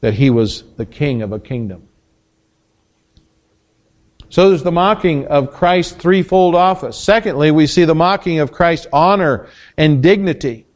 that 0.00 0.14
he 0.14 0.30
was 0.30 0.64
the 0.76 0.86
king 0.86 1.22
of 1.22 1.32
a 1.32 1.38
kingdom. 1.38 1.88
So 4.28 4.48
there's 4.48 4.62
the 4.62 4.72
mocking 4.72 5.26
of 5.26 5.52
Christ's 5.52 5.92
threefold 5.92 6.54
office. 6.54 6.98
Secondly, 6.98 7.50
we 7.50 7.66
see 7.66 7.84
the 7.84 7.94
mocking 7.94 8.40
of 8.40 8.50
Christ's 8.50 8.86
honor 8.90 9.46
and 9.76 10.02
dignity. 10.02 10.66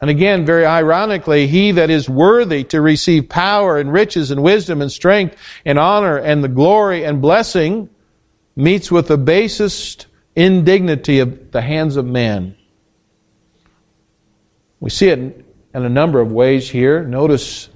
And 0.00 0.10
again, 0.10 0.44
very 0.44 0.66
ironically, 0.66 1.46
he 1.46 1.72
that 1.72 1.88
is 1.88 2.08
worthy 2.08 2.64
to 2.64 2.80
receive 2.82 3.28
power 3.28 3.78
and 3.78 3.90
riches 3.90 4.30
and 4.30 4.42
wisdom 4.42 4.82
and 4.82 4.92
strength 4.92 5.36
and 5.64 5.78
honor 5.78 6.18
and 6.18 6.44
the 6.44 6.48
glory 6.48 7.04
and 7.04 7.22
blessing 7.22 7.88
meets 8.54 8.90
with 8.90 9.08
the 9.08 9.16
basest 9.16 10.06
indignity 10.34 11.18
of 11.20 11.50
the 11.50 11.62
hands 11.62 11.96
of 11.96 12.04
men. 12.04 12.56
We 14.80 14.90
see 14.90 15.08
it 15.08 15.18
in, 15.18 15.44
a 15.72 15.88
number 15.88 16.20
of 16.20 16.30
ways 16.30 16.68
here. 16.68 17.02
Notice, 17.02 17.70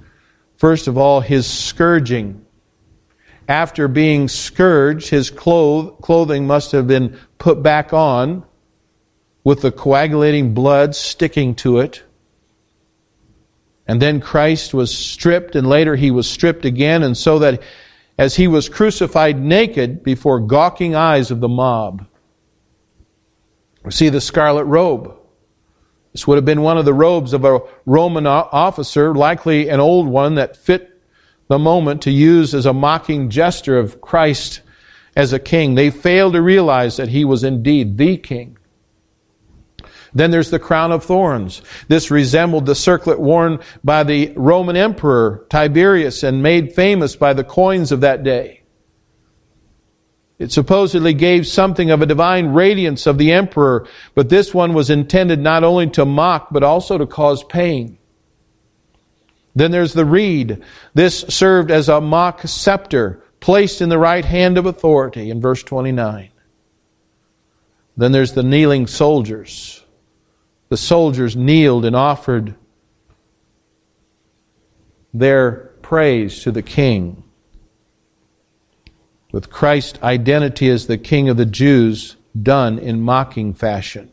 first 0.57 0.87
of 0.87 0.97
all, 0.97 1.21
his 1.21 1.47
scourging. 1.47 2.45
After 3.47 3.87
being 3.87 4.27
scourged, 4.27 5.09
his 5.09 5.29
clothing 5.31 6.45
must 6.47 6.71
have 6.71 6.87
been 6.87 7.19
put 7.39 7.63
back 7.63 7.93
on 7.93 8.43
with 9.43 9.61
the 9.61 9.71
coagulating 9.71 10.53
blood 10.53 10.95
sticking 10.95 11.55
to 11.55 11.79
it. 11.79 12.03
And 13.91 14.01
then 14.01 14.21
Christ 14.21 14.73
was 14.73 14.97
stripped, 14.97 15.53
and 15.53 15.67
later 15.67 15.97
he 15.97 16.11
was 16.11 16.25
stripped 16.25 16.63
again, 16.63 17.03
and 17.03 17.17
so 17.17 17.39
that 17.39 17.61
as 18.17 18.37
he 18.37 18.47
was 18.47 18.69
crucified 18.69 19.37
naked 19.37 20.01
before 20.01 20.39
gawking 20.39 20.95
eyes 20.95 21.29
of 21.29 21.41
the 21.41 21.49
mob. 21.49 22.07
We 23.83 23.91
see 23.91 24.07
the 24.07 24.21
scarlet 24.21 24.63
robe. 24.63 25.13
This 26.13 26.25
would 26.25 26.37
have 26.37 26.45
been 26.45 26.61
one 26.61 26.77
of 26.77 26.85
the 26.85 26.93
robes 26.93 27.33
of 27.33 27.43
a 27.43 27.59
Roman 27.85 28.25
officer, 28.25 29.13
likely 29.13 29.67
an 29.67 29.81
old 29.81 30.07
one 30.07 30.35
that 30.35 30.55
fit 30.55 31.01
the 31.49 31.59
moment 31.59 32.03
to 32.03 32.11
use 32.11 32.55
as 32.55 32.65
a 32.65 32.71
mocking 32.71 33.29
gesture 33.29 33.77
of 33.77 33.99
Christ 33.99 34.61
as 35.17 35.33
a 35.33 35.37
king. 35.37 35.75
They 35.75 35.89
failed 35.89 36.31
to 36.31 36.41
realize 36.41 36.95
that 36.95 37.09
he 37.09 37.25
was 37.25 37.43
indeed 37.43 37.97
the 37.97 38.15
king. 38.15 38.57
Then 40.13 40.31
there's 40.31 40.49
the 40.49 40.59
crown 40.59 40.91
of 40.91 41.05
thorns. 41.05 41.61
This 41.87 42.11
resembled 42.11 42.65
the 42.65 42.75
circlet 42.75 43.19
worn 43.19 43.59
by 43.83 44.03
the 44.03 44.33
Roman 44.35 44.75
emperor 44.75 45.45
Tiberius 45.49 46.23
and 46.23 46.43
made 46.43 46.73
famous 46.73 47.15
by 47.15 47.33
the 47.33 47.43
coins 47.43 47.91
of 47.91 48.01
that 48.01 48.23
day. 48.23 48.61
It 50.37 50.51
supposedly 50.51 51.13
gave 51.13 51.45
something 51.45 51.91
of 51.91 52.01
a 52.01 52.07
divine 52.07 52.47
radiance 52.47 53.05
of 53.05 53.19
the 53.19 53.31
emperor, 53.31 53.87
but 54.15 54.29
this 54.29 54.55
one 54.55 54.73
was 54.73 54.89
intended 54.89 55.39
not 55.39 55.63
only 55.63 55.87
to 55.91 56.03
mock, 56.03 56.47
but 56.51 56.63
also 56.63 56.97
to 56.97 57.05
cause 57.05 57.43
pain. 57.43 57.99
Then 59.55 59.71
there's 59.71 59.93
the 59.93 60.05
reed. 60.05 60.63
This 60.93 61.19
served 61.29 61.69
as 61.69 61.89
a 61.89 62.01
mock 62.01 62.41
scepter 62.47 63.23
placed 63.39 63.81
in 63.81 63.89
the 63.89 63.99
right 63.99 64.25
hand 64.25 64.57
of 64.57 64.65
authority 64.65 65.29
in 65.29 65.41
verse 65.41 65.61
29. 65.61 66.31
Then 67.95 68.11
there's 68.11 68.33
the 68.33 68.43
kneeling 68.43 68.87
soldiers. 68.87 69.83
The 70.71 70.77
soldiers 70.77 71.35
kneeled 71.35 71.83
and 71.83 71.97
offered 71.97 72.55
their 75.13 75.73
praise 75.81 76.43
to 76.43 76.51
the 76.53 76.61
king 76.61 77.23
with 79.33 79.49
Christ's 79.49 80.01
identity 80.01 80.69
as 80.69 80.87
the 80.87 80.97
King 80.97 81.27
of 81.27 81.35
the 81.35 81.45
Jews 81.45 82.15
done 82.41 82.79
in 82.79 83.01
mocking 83.01 83.53
fashion. 83.53 84.11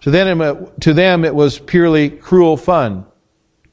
To 0.00 0.10
them, 0.10 0.70
to 0.80 0.94
them, 0.94 1.26
it 1.26 1.34
was 1.34 1.58
purely 1.58 2.08
cruel 2.08 2.56
fun 2.56 3.04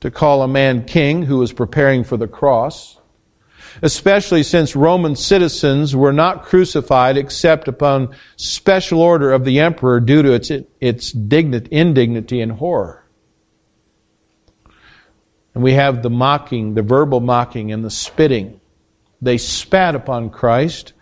to 0.02 0.12
call 0.12 0.42
a 0.42 0.50
man 0.50 0.84
king 0.84 1.24
who 1.24 1.38
was 1.38 1.54
preparing 1.54 2.04
for 2.04 2.18
the 2.18 2.28
cross, 2.28 2.98
especially 3.82 4.44
since 4.44 4.76
Roman 4.76 5.16
citizens 5.16 5.96
were 5.96 6.14
not 6.14 6.44
crucified 6.44 7.18
except 7.18 7.68
upon 7.68 8.16
special 8.36 9.02
order 9.02 9.32
of 9.32 9.46
the 9.46 9.60
emperor 9.60 10.00
due 10.00 10.22
to 10.22 10.34
its, 10.34 10.52
its 10.80 11.14
indignity 11.14 12.42
and 12.42 12.52
horror. 12.54 13.04
And 15.54 15.64
we 15.64 15.74
have 15.74 16.04
the 16.04 16.10
mocking, 16.10 16.76
the 16.76 16.84
verbal 16.84 17.20
mocking, 17.20 17.72
and 17.72 17.84
the 17.84 17.90
spitting 17.90 18.60
they 19.22 19.38
spat 19.38 19.96
upon 19.96 20.30
Christ, 20.30 20.94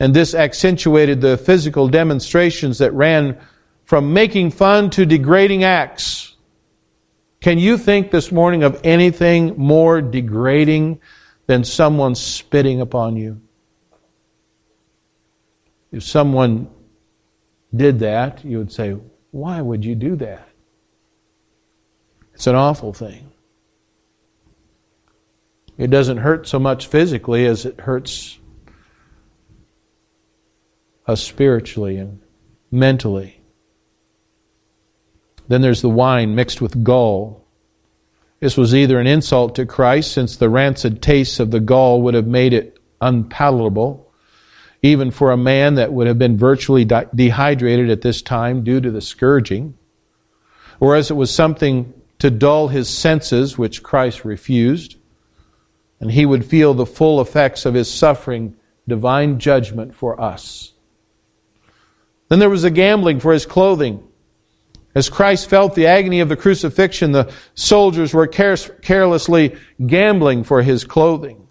and 0.00 0.14
this 0.14 0.34
accentuated 0.34 1.20
the 1.20 1.36
physical 1.36 1.88
demonstrations 1.88 2.78
that 2.78 2.92
ran 2.92 3.38
from 3.84 4.12
making 4.12 4.50
fun 4.50 4.90
to 4.90 5.06
degrading 5.06 5.64
acts. 5.64 6.36
Can 7.40 7.58
you 7.58 7.78
think 7.78 8.10
this 8.10 8.32
morning 8.32 8.62
of 8.62 8.80
anything 8.84 9.54
more 9.56 10.00
degrading 10.00 11.00
than 11.46 11.64
someone 11.64 12.14
spitting 12.14 12.80
upon 12.80 13.16
you? 13.16 13.40
If 15.90 16.02
someone 16.02 16.70
did 17.74 18.00
that, 18.00 18.44
you 18.44 18.58
would 18.58 18.72
say, 18.72 18.96
Why 19.30 19.60
would 19.60 19.84
you 19.84 19.94
do 19.94 20.16
that? 20.16 20.48
It's 22.34 22.46
an 22.46 22.54
awful 22.54 22.92
thing. 22.92 23.32
It 25.78 25.90
doesn't 25.90 26.18
hurt 26.18 26.46
so 26.46 26.58
much 26.58 26.86
physically 26.86 27.46
as 27.46 27.66
it 27.66 27.80
hurts 27.80 28.38
us 31.06 31.22
spiritually 31.22 31.96
and 31.96 32.20
mentally. 32.70 33.40
Then 35.48 35.60
there's 35.60 35.82
the 35.82 35.88
wine 35.88 36.34
mixed 36.34 36.60
with 36.60 36.84
gall. 36.84 37.41
This 38.42 38.56
was 38.56 38.74
either 38.74 38.98
an 38.98 39.06
insult 39.06 39.54
to 39.54 39.66
Christ, 39.66 40.10
since 40.10 40.34
the 40.34 40.50
rancid 40.50 41.00
taste 41.00 41.38
of 41.38 41.52
the 41.52 41.60
gall 41.60 42.02
would 42.02 42.14
have 42.14 42.26
made 42.26 42.52
it 42.52 42.76
unpalatable, 43.00 44.12
even 44.82 45.12
for 45.12 45.30
a 45.30 45.36
man 45.36 45.76
that 45.76 45.92
would 45.92 46.08
have 46.08 46.18
been 46.18 46.36
virtually 46.36 46.84
dehydrated 46.84 47.88
at 47.88 48.00
this 48.00 48.20
time 48.20 48.64
due 48.64 48.80
to 48.80 48.90
the 48.90 49.00
scourging, 49.00 49.78
or 50.80 50.96
as 50.96 51.08
it 51.08 51.14
was 51.14 51.32
something 51.32 51.94
to 52.18 52.32
dull 52.32 52.66
his 52.66 52.88
senses, 52.88 53.56
which 53.56 53.84
Christ 53.84 54.24
refused 54.24 54.96
and 56.00 56.10
he 56.10 56.26
would 56.26 56.44
feel 56.44 56.74
the 56.74 56.84
full 56.84 57.20
effects 57.20 57.64
of 57.64 57.74
his 57.74 57.88
suffering, 57.88 58.56
divine 58.88 59.38
judgment 59.38 59.94
for 59.94 60.20
us. 60.20 60.72
Then 62.28 62.40
there 62.40 62.50
was 62.50 62.64
a 62.64 62.72
gambling 62.72 63.20
for 63.20 63.32
his 63.32 63.46
clothing. 63.46 64.02
As 64.94 65.08
Christ 65.08 65.48
felt 65.48 65.74
the 65.74 65.86
agony 65.86 66.20
of 66.20 66.28
the 66.28 66.36
crucifixion, 66.36 67.12
the 67.12 67.32
soldiers 67.54 68.12
were 68.12 68.26
carelessly 68.26 69.56
gambling 69.86 70.44
for 70.44 70.62
his 70.62 70.84
clothing. 70.84 71.48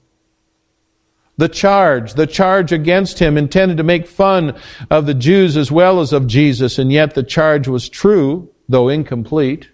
the 1.42 1.50
charge, 1.50 2.14
the 2.14 2.28
charge 2.28 2.72
against 2.72 3.18
him 3.18 3.36
intended 3.36 3.78
to 3.78 3.84
make 3.84 4.06
fun 4.06 4.56
of 4.92 5.08
the 5.08 5.14
Jews 5.16 5.58
as 5.58 5.72
well 5.72 6.00
as 6.00 6.14
of 6.14 6.28
Jesus, 6.28 6.78
and 6.78 6.92
yet 6.92 7.16
the 7.16 7.24
charge 7.24 7.68
was 7.68 7.90
true, 7.90 8.52
though 8.70 8.90
incomplete, 8.90 9.68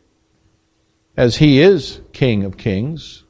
as 1.17 1.35
he 1.35 1.59
is 1.59 1.99
King 2.13 2.45
of 2.45 2.57
Kings. 2.57 3.25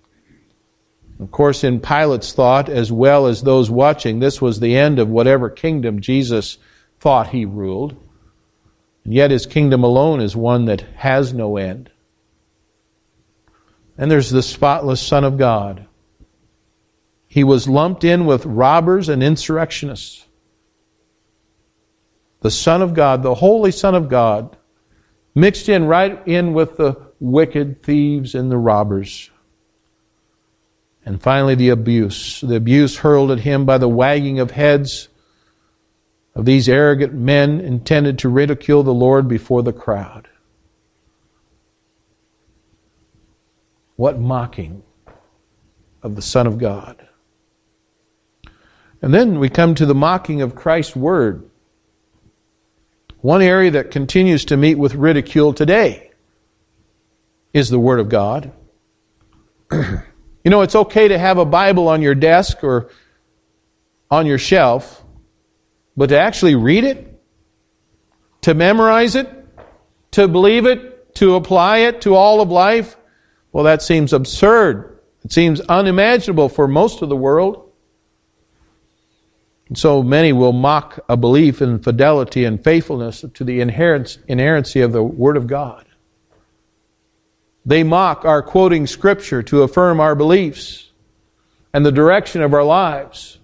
Of 1.19 1.31
course, 1.31 1.63
in 1.63 1.79
Pilate's 1.79 2.31
thought, 2.31 2.69
as 2.69 2.91
well 2.91 3.25
as 3.25 3.41
those 3.41 3.71
watching, 3.71 4.19
this 4.19 4.39
was 4.39 4.59
the 4.59 4.77
end 4.77 4.99
of 4.99 5.09
whatever 5.09 5.49
kingdom 5.49 5.99
Jesus 5.99 6.59
thought 6.99 7.29
he 7.29 7.43
ruled. 7.43 7.95
And 9.07 9.13
yet 9.13 9.31
his 9.31 9.45
kingdom 9.45 9.85
alone 9.85 10.19
is 10.19 10.35
one 10.35 10.65
that 10.65 10.81
has 10.97 11.33
no 11.33 11.55
end. 11.55 11.89
And 13.97 14.11
there's 14.11 14.31
the 14.31 14.43
spotless 14.43 14.99
Son 14.99 15.23
of 15.23 15.37
God. 15.37 15.87
He 17.25 17.45
was 17.45 17.69
lumped 17.69 18.03
in 18.03 18.25
with 18.25 18.45
robbers 18.45 19.07
and 19.07 19.23
insurrectionists. 19.23 20.25
The 22.41 22.51
Son 22.51 22.81
of 22.81 22.93
God, 22.93 23.23
the 23.23 23.35
Holy 23.35 23.71
Son 23.71 23.95
of 23.95 24.09
God, 24.09 24.57
mixed 25.33 25.69
in 25.69 25.85
right 25.85 26.21
in 26.27 26.51
with 26.51 26.75
the 26.75 27.01
wicked 27.21 27.83
thieves 27.83 28.35
and 28.35 28.51
the 28.51 28.57
robbers. 28.57 29.31
And 31.05 31.21
finally, 31.21 31.55
the 31.55 31.69
abuse. 31.69 32.41
The 32.41 32.57
abuse 32.57 32.97
hurled 32.97 33.31
at 33.31 33.39
him 33.39 33.63
by 33.63 33.77
the 33.77 33.87
wagging 33.87 34.41
of 34.41 34.51
heads 34.51 35.07
of 36.37 36.45
these 36.45 36.69
arrogant 36.69 37.15
men 37.15 37.59
intended 37.59 38.19
to 38.19 38.29
ridicule 38.29 38.83
the 38.83 38.93
Lord 38.93 39.27
before 39.27 39.63
the 39.63 39.73
crowd. 39.73 40.29
What 43.95 44.19
mocking 44.19 44.83
of 46.03 46.15
the 46.15 46.21
Son 46.21 46.45
of 46.45 46.59
God. 46.59 47.07
And 49.01 49.11
then 49.11 49.39
we 49.39 49.49
come 49.49 49.73
to 49.73 49.85
the 49.87 49.95
mocking 49.95 50.43
of 50.43 50.53
Christ's 50.53 50.95
Word. 50.95 51.49
One 53.21 53.41
area 53.41 53.71
that 53.71 53.89
continues 53.89 54.45
to 54.45 54.57
meet 54.57 54.75
with 54.75 54.93
ridicule 54.93 55.53
today 55.53 56.11
is 57.51 57.69
the 57.69 57.79
Word 57.79 57.99
of 57.99 58.09
God. 58.09 58.51
you 59.71 60.03
know, 60.45 60.61
it's 60.61 60.75
okay 60.75 61.07
to 61.07 61.17
have 61.17 61.39
a 61.39 61.45
Bible 61.45 61.87
on 61.87 62.03
your 62.03 62.13
desk 62.13 62.63
or 62.63 62.91
on 64.11 64.27
your 64.27 64.37
shelf, 64.37 65.03
but 65.97 66.09
to 66.09 66.19
actually 66.19 66.55
read 66.55 66.83
it, 66.83 67.19
to 68.41 68.53
memorize 68.53 69.15
it, 69.15 69.27
to 70.11 70.27
believe 70.27 70.67
it, 70.67 71.15
to 71.15 71.35
apply 71.35 71.79
it 71.79 72.01
to 72.01 72.13
all 72.13 72.39
of 72.39 72.49
life, 72.49 72.95
well, 73.51 73.63
that 73.63 73.81
seems 73.81 74.13
absurd. 74.13 74.99
It 75.25 75.33
seems 75.33 75.59
unimaginable 75.61 76.47
for 76.47 76.67
most 76.67 77.01
of 77.01 77.09
the 77.09 77.15
world. 77.15 77.71
And 79.67 79.77
so 79.77 80.03
many 80.03 80.31
will 80.31 80.53
mock 80.53 80.99
a 81.09 81.17
belief 81.17 81.61
in 81.61 81.79
fidelity 81.79 82.45
and 82.45 82.63
faithfulness 82.63 83.25
to 83.33 83.43
the 83.43 83.59
inerrancy 83.59 84.81
of 84.81 84.91
the 84.91 85.03
Word 85.03 85.35
of 85.35 85.47
God. 85.47 85.85
They 87.65 87.83
mock 87.83 88.23
our 88.23 88.43
quoting 88.43 88.87
Scripture 88.87 89.41
to 89.43 89.63
affirm 89.63 89.99
our 89.99 90.15
beliefs 90.15 90.91
and 91.73 91.85
the 91.85 91.91
direction 91.91 92.41
of 92.41 92.53
our 92.53 92.63
lives. 92.63 93.39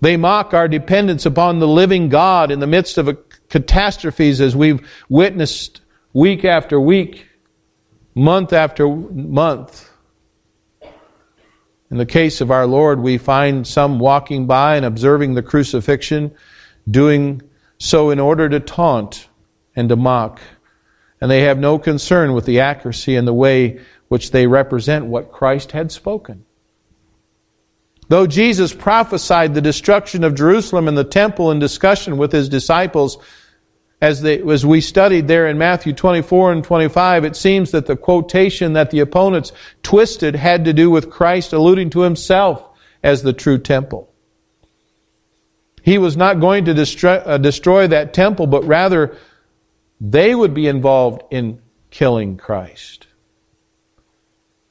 They 0.00 0.16
mock 0.16 0.54
our 0.54 0.68
dependence 0.68 1.26
upon 1.26 1.58
the 1.58 1.68
living 1.68 2.08
God 2.08 2.50
in 2.50 2.60
the 2.60 2.66
midst 2.66 2.96
of 2.98 3.18
catastrophes 3.48 4.40
as 4.40 4.56
we've 4.56 4.86
witnessed 5.08 5.80
week 6.12 6.44
after 6.44 6.80
week 6.80 7.26
month 8.14 8.52
after 8.52 8.88
month. 8.88 9.90
In 11.90 11.98
the 11.98 12.06
case 12.06 12.40
of 12.40 12.50
our 12.50 12.66
Lord, 12.66 13.00
we 13.00 13.18
find 13.18 13.66
some 13.66 13.98
walking 13.98 14.46
by 14.46 14.76
and 14.76 14.86
observing 14.86 15.34
the 15.34 15.42
crucifixion, 15.42 16.32
doing 16.88 17.42
so 17.78 18.10
in 18.10 18.20
order 18.20 18.48
to 18.48 18.60
taunt 18.60 19.28
and 19.74 19.88
to 19.88 19.96
mock. 19.96 20.40
And 21.20 21.30
they 21.30 21.42
have 21.42 21.58
no 21.58 21.78
concern 21.78 22.32
with 22.32 22.46
the 22.46 22.60
accuracy 22.60 23.16
and 23.16 23.26
the 23.26 23.34
way 23.34 23.80
which 24.08 24.30
they 24.30 24.46
represent 24.46 25.06
what 25.06 25.32
Christ 25.32 25.72
had 25.72 25.90
spoken. 25.90 26.44
Though 28.10 28.26
Jesus 28.26 28.74
prophesied 28.74 29.54
the 29.54 29.60
destruction 29.60 30.24
of 30.24 30.34
Jerusalem 30.34 30.88
and 30.88 30.98
the 30.98 31.04
temple 31.04 31.52
in 31.52 31.60
discussion 31.60 32.16
with 32.16 32.32
his 32.32 32.48
disciples, 32.48 33.18
as, 34.00 34.20
they, 34.20 34.42
as 34.42 34.66
we 34.66 34.80
studied 34.80 35.28
there 35.28 35.46
in 35.46 35.58
Matthew 35.58 35.92
24 35.92 36.50
and 36.50 36.64
25, 36.64 37.24
it 37.24 37.36
seems 37.36 37.70
that 37.70 37.86
the 37.86 37.94
quotation 37.94 38.72
that 38.72 38.90
the 38.90 38.98
opponents 38.98 39.52
twisted 39.84 40.34
had 40.34 40.64
to 40.64 40.72
do 40.72 40.90
with 40.90 41.08
Christ 41.08 41.52
alluding 41.52 41.90
to 41.90 42.00
himself 42.00 42.68
as 43.00 43.22
the 43.22 43.32
true 43.32 43.58
temple. 43.58 44.12
He 45.84 45.96
was 45.96 46.16
not 46.16 46.40
going 46.40 46.64
to 46.64 46.74
destroy, 46.74 47.14
uh, 47.14 47.38
destroy 47.38 47.86
that 47.86 48.12
temple, 48.12 48.48
but 48.48 48.64
rather 48.64 49.16
they 50.00 50.34
would 50.34 50.52
be 50.52 50.66
involved 50.66 51.22
in 51.30 51.62
killing 51.90 52.38
Christ. 52.38 53.06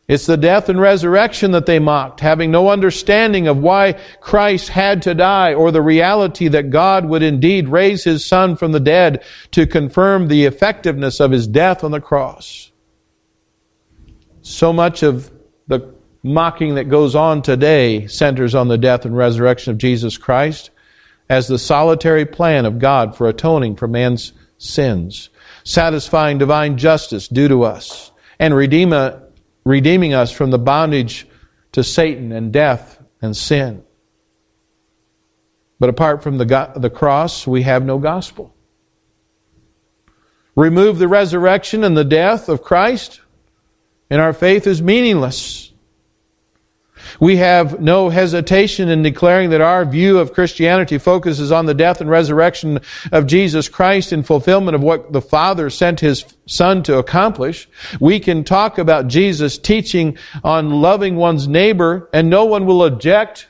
It's 0.10 0.26
the 0.26 0.38
death 0.38 0.70
and 0.70 0.82
resurrection 0.82 1.52
that 1.52 1.68
they 1.68 1.78
mocked, 1.78 2.20
having 2.20 2.50
no 2.50 2.70
understanding 2.70 3.48
of 3.48 3.60
why 3.60 4.00
Christ 4.22 4.70
had 4.70 5.04
to 5.04 5.14
die 5.14 5.54
or 5.54 5.72
the 5.72 5.84
reality 5.84 6.48
that 6.48 6.72
God 6.72 7.06
would 7.06 7.22
indeed 7.22 7.70
raise 7.70 8.06
his 8.06 8.26
son 8.26 8.56
from 8.56 8.72
the 8.72 8.80
dead 8.80 9.24
to 9.52 9.68
confirm 9.68 10.28
the 10.28 10.46
effectiveness 10.46 11.20
of 11.20 11.30
his 11.30 11.46
death 11.46 11.84
on 11.84 11.92
the 11.92 12.02
cross. 12.02 12.72
So 14.42 14.74
much 14.74 15.04
of 15.04 15.32
the 15.68 15.94
mocking 16.24 16.74
that 16.74 16.90
goes 16.90 17.14
on 17.14 17.44
today 17.44 18.08
centers 18.08 18.56
on 18.56 18.68
the 18.68 18.80
death 18.80 19.06
and 19.06 19.16
resurrection 19.16 19.74
of 19.74 19.78
Jesus 19.78 20.18
Christ 20.18 20.72
as 21.30 21.48
the 21.48 21.60
solitary 21.60 22.26
plan 22.26 22.66
of 22.66 22.80
God 22.80 23.16
for 23.16 23.30
atoning 23.30 23.76
for 23.76 23.88
man's 23.88 24.34
sins, 24.58 25.30
satisfying 25.64 26.40
divine 26.40 26.80
justice 26.80 27.28
due 27.28 27.48
to 27.48 27.62
us, 27.62 28.12
and 28.40 28.56
redeeming 28.56 29.22
redeeming 29.70 30.16
us 30.16 30.32
from 30.32 30.50
the 30.50 30.58
bondage 30.58 31.28
to 31.74 31.84
Satan 31.84 32.32
and 32.32 32.52
death 32.52 33.00
and 33.22 33.38
sin. 33.38 33.84
But 35.80 35.90
apart 35.90 36.24
from 36.24 36.40
the, 36.40 36.72
the 36.76 36.90
cross, 36.90 37.46
we 37.46 37.62
have 37.62 37.86
no 37.86 38.00
gospel. 38.00 38.52
Remove 40.56 40.98
the 40.98 41.08
resurrection 41.08 41.84
and 41.84 41.96
the 41.96 42.04
death 42.04 42.50
of 42.50 42.64
Christ, 42.64 43.22
and 44.10 44.20
our 44.20 44.34
faith 44.34 44.66
is 44.66 44.82
meaningless. 44.82 45.72
We 47.20 47.38
have 47.38 47.80
no 47.80 48.10
hesitation 48.10 48.90
in 48.90 49.02
declaring 49.02 49.50
that 49.52 49.62
our 49.62 49.86
view 49.86 50.20
of 50.20 50.34
Christianity 50.34 50.98
focuses 50.98 51.52
on 51.52 51.66
the 51.66 51.74
death 51.74 52.02
and 52.02 52.10
resurrection 52.10 52.80
of 53.12 53.28
Jesus 53.28 53.70
Christ 53.70 54.14
in 54.14 54.24
fulfillment 54.24 54.76
of 54.76 54.82
what 54.82 55.12
the 55.12 55.22
Father 55.22 55.70
sent 55.70 56.00
His 56.00 56.26
Son 56.46 56.84
to 56.84 56.98
accomplish. 56.98 57.70
We 58.00 58.20
can 58.20 58.44
talk 58.44 58.78
about 58.78 59.08
Jesus' 59.08 59.58
teaching 59.58 60.18
on 60.44 60.82
loving 60.82 61.16
one's 61.16 61.48
neighbor 61.48 62.10
and 62.14 62.30
no 62.30 62.46
one 62.46 62.66
will 62.66 62.84
object. 62.84 63.48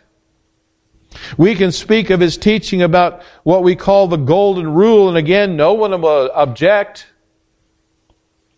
We 1.38 1.56
can 1.56 1.72
speak 1.72 2.10
of 2.10 2.20
His 2.20 2.38
teaching 2.38 2.82
about 2.82 3.24
what 3.44 3.64
we 3.64 3.76
call 3.76 4.08
the 4.08 4.18
golden 4.18 4.74
rule 4.74 5.10
and 5.10 5.18
again, 5.18 5.56
no 5.56 5.74
one 5.74 6.00
will 6.02 6.32
object 6.34 7.08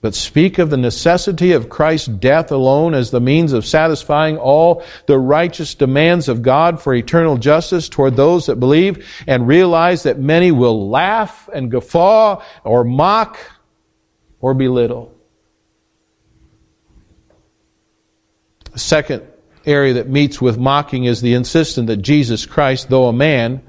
but 0.02 0.16
speak 0.16 0.58
of 0.58 0.72
the 0.72 0.78
necessity 0.78 1.52
of 1.52 1.70
Christ's 1.70 2.08
death 2.08 2.52
alone 2.52 2.96
as 2.96 3.12
the 3.12 3.22
means 3.22 3.54
of 3.54 3.66
satisfying 3.66 4.38
all 4.38 4.84
the 5.06 5.20
righteous 5.20 5.76
demands 5.76 6.28
of 6.28 6.42
God 6.42 6.82
for 6.82 6.94
eternal 6.94 7.38
justice 7.38 7.88
toward 7.88 8.16
those 8.16 8.48
that 8.48 8.56
believe, 8.56 9.08
and 9.28 9.48
realize 9.48 10.04
that 10.04 10.20
many 10.20 10.52
will 10.52 10.90
laugh 10.90 11.48
and 11.54 11.70
guffaw 11.70 12.44
or 12.64 12.84
mock 12.84 13.38
or 14.40 14.56
belittle. 14.56 15.16
The 18.72 18.80
second 18.80 19.24
area 19.66 19.94
that 19.94 20.10
meets 20.10 20.42
with 20.42 20.58
mocking 20.58 21.04
is 21.04 21.22
the 21.22 21.36
insistence 21.36 21.88
that 21.88 21.98
Jesus 21.98 22.48
Christ, 22.48 22.90
though 22.90 23.08
a 23.08 23.14
man, 23.14 23.62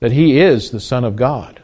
that 0.00 0.12
he 0.12 0.38
is 0.38 0.70
the 0.70 0.80
Son 0.80 1.04
of 1.04 1.16
God. 1.16 1.62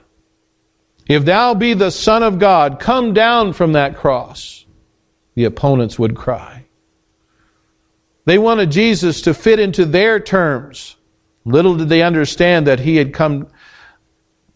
If 1.13 1.27
thou 1.27 1.53
be 1.53 1.75
the 1.75 1.91
Son 1.91 2.23
of 2.23 2.39
God, 2.39 2.81
come 2.81 3.13
down 3.13 3.53
from 3.53 3.75
that 3.75 3.97
cross, 3.97 4.65
the 5.35 5.45
opponents 5.45 5.99
would 5.99 6.17
cry. 6.17 6.65
They 8.25 8.39
wanted 8.39 8.71
Jesus 8.71 9.21
to 9.23 9.35
fit 9.35 9.59
into 9.59 9.85
their 9.85 10.19
terms. 10.19 10.97
Little 11.45 11.77
did 11.77 11.91
they 11.91 12.01
understand 12.01 12.67
that 12.67 12.81
he 12.81 12.97
had 12.97 13.13
come, 13.13 13.49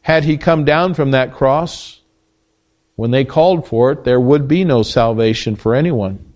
had 0.00 0.24
he 0.24 0.38
come 0.38 0.64
down 0.64 0.94
from 0.94 1.10
that 1.10 1.34
cross, 1.34 2.00
when 2.94 3.10
they 3.10 3.26
called 3.26 3.68
for 3.68 3.92
it, 3.92 4.04
there 4.04 4.18
would 4.18 4.48
be 4.48 4.64
no 4.64 4.82
salvation 4.82 5.56
for 5.56 5.74
anyone 5.74 6.32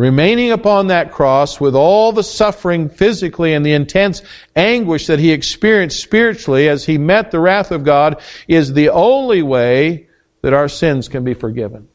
remaining 0.00 0.50
upon 0.50 0.86
that 0.86 1.12
cross 1.12 1.60
with 1.60 1.74
all 1.74 2.10
the 2.10 2.22
suffering 2.22 2.88
physically 2.88 3.52
and 3.52 3.66
the 3.66 3.74
intense 3.74 4.22
anguish 4.56 5.06
that 5.06 5.18
he 5.18 5.30
experienced 5.30 6.00
spiritually 6.00 6.70
as 6.70 6.86
he 6.86 6.96
met 6.96 7.30
the 7.30 7.38
wrath 7.38 7.70
of 7.70 7.84
God 7.84 8.18
is 8.48 8.72
the 8.72 8.88
only 8.88 9.42
way 9.42 10.08
that 10.40 10.54
our 10.54 10.70
sins 10.70 11.06
can 11.06 11.22
be 11.22 11.34
forgiven. 11.34 11.86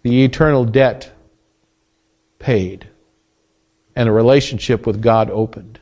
The 0.00 0.24
eternal 0.24 0.64
debt 0.64 1.12
paid. 2.38 2.88
and 3.94 4.08
a 4.08 4.12
relationship 4.12 4.86
with 4.86 5.02
God 5.02 5.30
opened. 5.30 5.78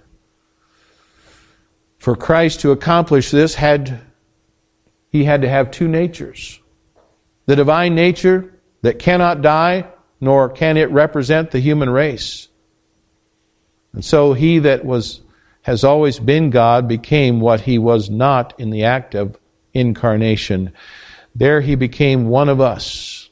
For 1.98 2.16
Christ 2.16 2.58
to 2.60 2.72
accomplish 2.72 3.30
this 3.30 3.54
had 3.54 4.00
he 5.10 5.22
had 5.22 5.42
to 5.42 5.48
have 5.48 5.70
two 5.70 5.86
natures. 5.86 6.58
The 7.46 7.54
divine 7.54 7.94
nature 7.94 8.52
that 8.82 8.98
cannot 8.98 9.42
die, 9.42 9.86
nor 10.20 10.48
can 10.48 10.76
it 10.76 10.90
represent 10.90 11.50
the 11.50 11.60
human 11.60 11.90
race. 11.90 12.48
And 13.92 14.04
so 14.04 14.34
he 14.34 14.58
that 14.60 14.84
was 14.84 15.20
has 15.62 15.84
always 15.84 16.18
been 16.18 16.50
God 16.50 16.88
became 16.88 17.40
what 17.40 17.62
he 17.62 17.78
was 17.78 18.08
not 18.08 18.58
in 18.58 18.70
the 18.70 18.84
act 18.84 19.14
of 19.14 19.38
incarnation. 19.74 20.72
There 21.34 21.60
he 21.60 21.74
became 21.74 22.28
one 22.28 22.48
of 22.48 22.60
us. 22.60 23.28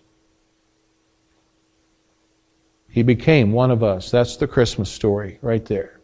He 2.90 3.02
became 3.02 3.52
one 3.52 3.70
of 3.70 3.82
us. 3.82 4.10
That's 4.10 4.36
the 4.36 4.46
Christmas 4.46 4.90
story 4.90 5.38
right 5.40 5.64
there 5.64 5.97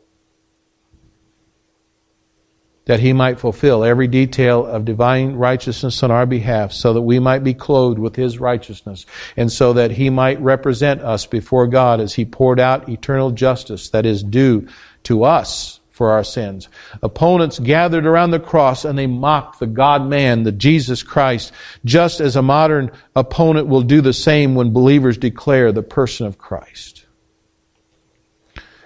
that 2.86 3.00
he 3.00 3.12
might 3.12 3.40
fulfill 3.40 3.82
every 3.84 4.06
detail 4.06 4.66
of 4.66 4.84
divine 4.84 5.34
righteousness 5.34 6.02
on 6.02 6.10
our 6.10 6.26
behalf, 6.26 6.72
so 6.72 6.92
that 6.92 7.02
we 7.02 7.18
might 7.18 7.42
be 7.42 7.54
clothed 7.54 7.98
with 7.98 8.16
his 8.16 8.38
righteousness, 8.38 9.06
and 9.36 9.50
so 9.50 9.72
that 9.72 9.92
he 9.92 10.10
might 10.10 10.40
represent 10.40 11.00
us 11.00 11.26
before 11.26 11.66
God 11.66 12.00
as 12.00 12.14
he 12.14 12.24
poured 12.24 12.60
out 12.60 12.88
eternal 12.88 13.30
justice 13.30 13.90
that 13.90 14.06
is 14.06 14.22
due 14.22 14.68
to 15.04 15.24
us 15.24 15.80
for 15.94 16.10
our 16.10 16.24
sins. 16.24 16.68
Opponents 17.02 17.60
gathered 17.60 18.04
around 18.04 18.32
the 18.32 18.40
cross 18.40 18.84
and 18.84 18.98
they 18.98 19.06
mocked 19.06 19.60
the 19.60 19.66
God 19.66 20.04
man, 20.04 20.42
the 20.42 20.50
Jesus 20.50 21.04
Christ, 21.04 21.52
just 21.84 22.20
as 22.20 22.34
a 22.34 22.42
modern 22.42 22.90
opponent 23.14 23.68
will 23.68 23.82
do 23.82 24.00
the 24.00 24.12
same 24.12 24.56
when 24.56 24.72
believers 24.72 25.16
declare 25.16 25.70
the 25.70 25.84
person 25.84 26.26
of 26.26 26.36
Christ. 26.36 27.06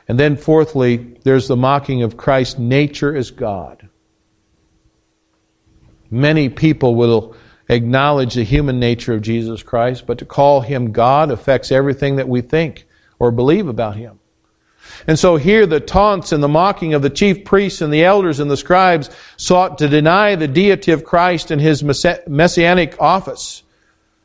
And 0.06 0.18
then 0.18 0.37
fourthly, 0.37 1.18
there's 1.22 1.48
the 1.48 1.56
mocking 1.56 2.02
of 2.02 2.16
Christ's 2.16 2.58
nature 2.58 3.14
as 3.14 3.30
God. 3.30 3.78
Many 6.11 6.49
people 6.49 6.94
will 6.94 7.37
acknowledge 7.68 8.35
the 8.35 8.44
human 8.44 8.81
nature 8.81 9.14
of 9.14 9.23
Jesus 9.23 9.62
Christ, 9.62 10.07
but 10.07 10.18
to 10.18 10.25
call 10.25 10.62
him 10.62 10.92
God 10.92 11.31
affects 11.31 11.71
everything 11.71 12.16
that 12.16 12.29
we 12.29 12.40
think 12.40 12.87
or 13.18 13.31
believe 13.31 13.68
about 13.68 13.97
him. 13.97 14.18
And 15.07 15.18
so 15.18 15.37
here 15.37 15.66
the 15.66 15.81
taunts 15.81 16.33
and 16.33 16.42
the 16.42 16.49
mocking 16.49 16.94
of 16.94 17.03
the 17.03 17.11
chief 17.11 17.44
priests 17.44 17.83
and 17.83 17.92
the 17.92 18.05
elders 18.05 18.40
and 18.40 18.51
the 18.51 18.57
scribes 18.57 19.11
sought 19.37 19.79
to 19.79 19.88
deny 19.88 20.35
the 20.35 20.49
deity 20.49 20.92
of 20.92 21.05
Christ 21.05 21.51
and 21.51 21.61
his 21.61 21.85
messianic 22.27 23.01
office. 23.01 23.62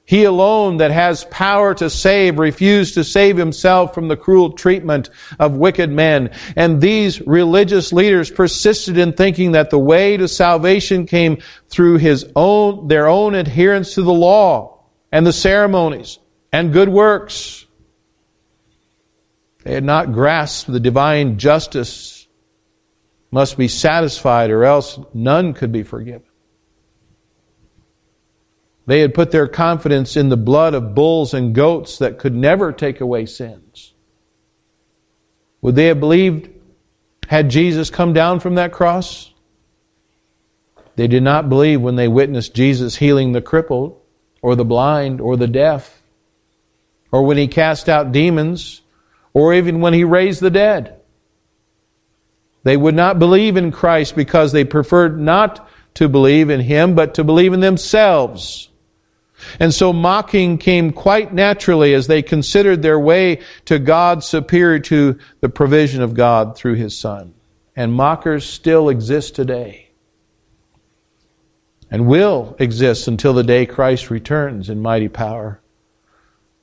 He 0.06 0.26
alone 0.26 0.78
that 0.78 0.92
has 0.92 1.24
power 1.26 1.74
to 1.76 1.90
save 1.90 2.38
refused 2.38 2.96
to 2.96 3.06
save 3.06 3.38
himself 3.38 3.94
from 3.94 4.10
the 4.10 4.18
cruel 4.18 4.52
treatment 4.52 5.10
of 5.40 5.56
wicked 5.56 5.90
men. 5.90 6.32
And 6.58 6.82
these 6.82 7.22
religious 7.22 7.94
leaders 7.94 8.30
persisted 8.30 8.98
in 8.98 9.14
thinking 9.14 9.54
that 9.54 9.70
the 9.70 9.80
way 9.80 10.18
to 10.18 10.28
salvation 10.28 11.06
came 11.06 11.38
through 11.70 11.98
his 11.98 12.30
own, 12.36 12.90
their 12.90 13.08
own 13.08 13.34
adherence 13.34 13.94
to 13.96 14.02
the 14.02 14.14
law 14.14 14.84
and 15.12 15.26
the 15.26 15.34
ceremonies 15.34 16.20
and 16.52 16.74
good 16.74 16.90
works. 16.90 17.66
They 19.64 19.74
had 19.74 19.86
not 19.86 20.12
grasped 20.12 20.70
the 20.70 20.82
divine 20.82 21.38
justice 21.38 22.28
must 23.32 23.58
be 23.58 23.70
satisfied 23.70 24.52
or 24.52 24.66
else 24.66 25.00
none 25.14 25.54
could 25.54 25.72
be 25.72 25.84
forgiven. 25.84 26.24
They 28.86 29.00
had 29.00 29.14
put 29.14 29.32
their 29.32 29.48
confidence 29.48 30.18
in 30.18 30.30
the 30.30 30.38
blood 30.38 30.74
of 30.74 30.94
bulls 30.94 31.34
and 31.34 31.56
goats 31.56 31.98
that 32.00 32.20
could 32.20 32.36
never 32.36 32.72
take 32.74 33.00
away 33.00 33.26
sins. 33.26 33.94
Would 35.62 35.76
they 35.76 35.86
have 35.86 36.00
believed 36.00 36.50
had 37.28 37.50
Jesus 37.50 37.90
come 37.90 38.12
down 38.12 38.42
from 38.42 38.56
that 38.56 38.74
cross? 38.74 39.32
They 40.96 41.08
did 41.08 41.24
not 41.24 41.50
believe 41.50 41.82
when 41.82 41.96
they 41.96 42.08
witnessed 42.08 42.54
Jesus 42.54 42.98
healing 42.98 43.32
the 43.32 43.42
crippled 43.42 44.00
or 44.42 44.56
the 44.56 44.66
blind 44.66 45.22
or 45.22 45.38
the 45.38 45.48
deaf 45.48 46.02
or 47.12 47.24
when 47.24 47.38
he 47.38 47.48
cast 47.48 47.88
out 47.88 48.12
demons 48.12 48.82
or 49.34 49.54
even 49.54 49.80
when 49.80 49.94
he 49.94 50.04
raised 50.04 50.42
the 50.42 50.52
dead. 50.52 51.00
They 52.64 52.78
would 52.78 52.96
not 52.96 53.20
believe 53.20 53.56
in 53.56 53.72
Christ 53.72 54.16
because 54.16 54.52
they 54.52 54.66
preferred 54.66 55.20
not 55.20 55.68
to 55.96 56.10
believe 56.10 56.50
in 56.50 56.60
him 56.60 56.96
but 56.96 57.14
to 57.16 57.24
believe 57.24 57.54
in 57.54 57.62
themselves. 57.62 58.70
And 59.60 59.74
so 59.74 59.94
mocking 59.94 60.58
came 60.58 60.92
quite 60.92 61.34
naturally 61.34 61.94
as 61.94 62.08
they 62.08 62.22
considered 62.22 62.82
their 62.82 63.00
way 63.00 63.42
to 63.66 63.80
God 63.80 64.24
superior 64.24 64.80
to 64.80 65.18
the 65.42 65.50
provision 65.50 66.02
of 66.02 66.14
God 66.14 66.56
through 66.58 66.76
His 66.76 66.98
Son. 66.98 67.34
And 67.76 67.94
mockers 67.94 68.46
still 68.46 68.90
exist 68.90 69.36
today 69.36 69.90
and 71.90 72.08
will 72.08 72.56
exist 72.60 73.08
until 73.08 73.34
the 73.34 73.44
day 73.44 73.66
Christ 73.66 74.10
returns 74.10 74.70
in 74.70 74.82
mighty 74.82 75.10
power. 75.10 75.62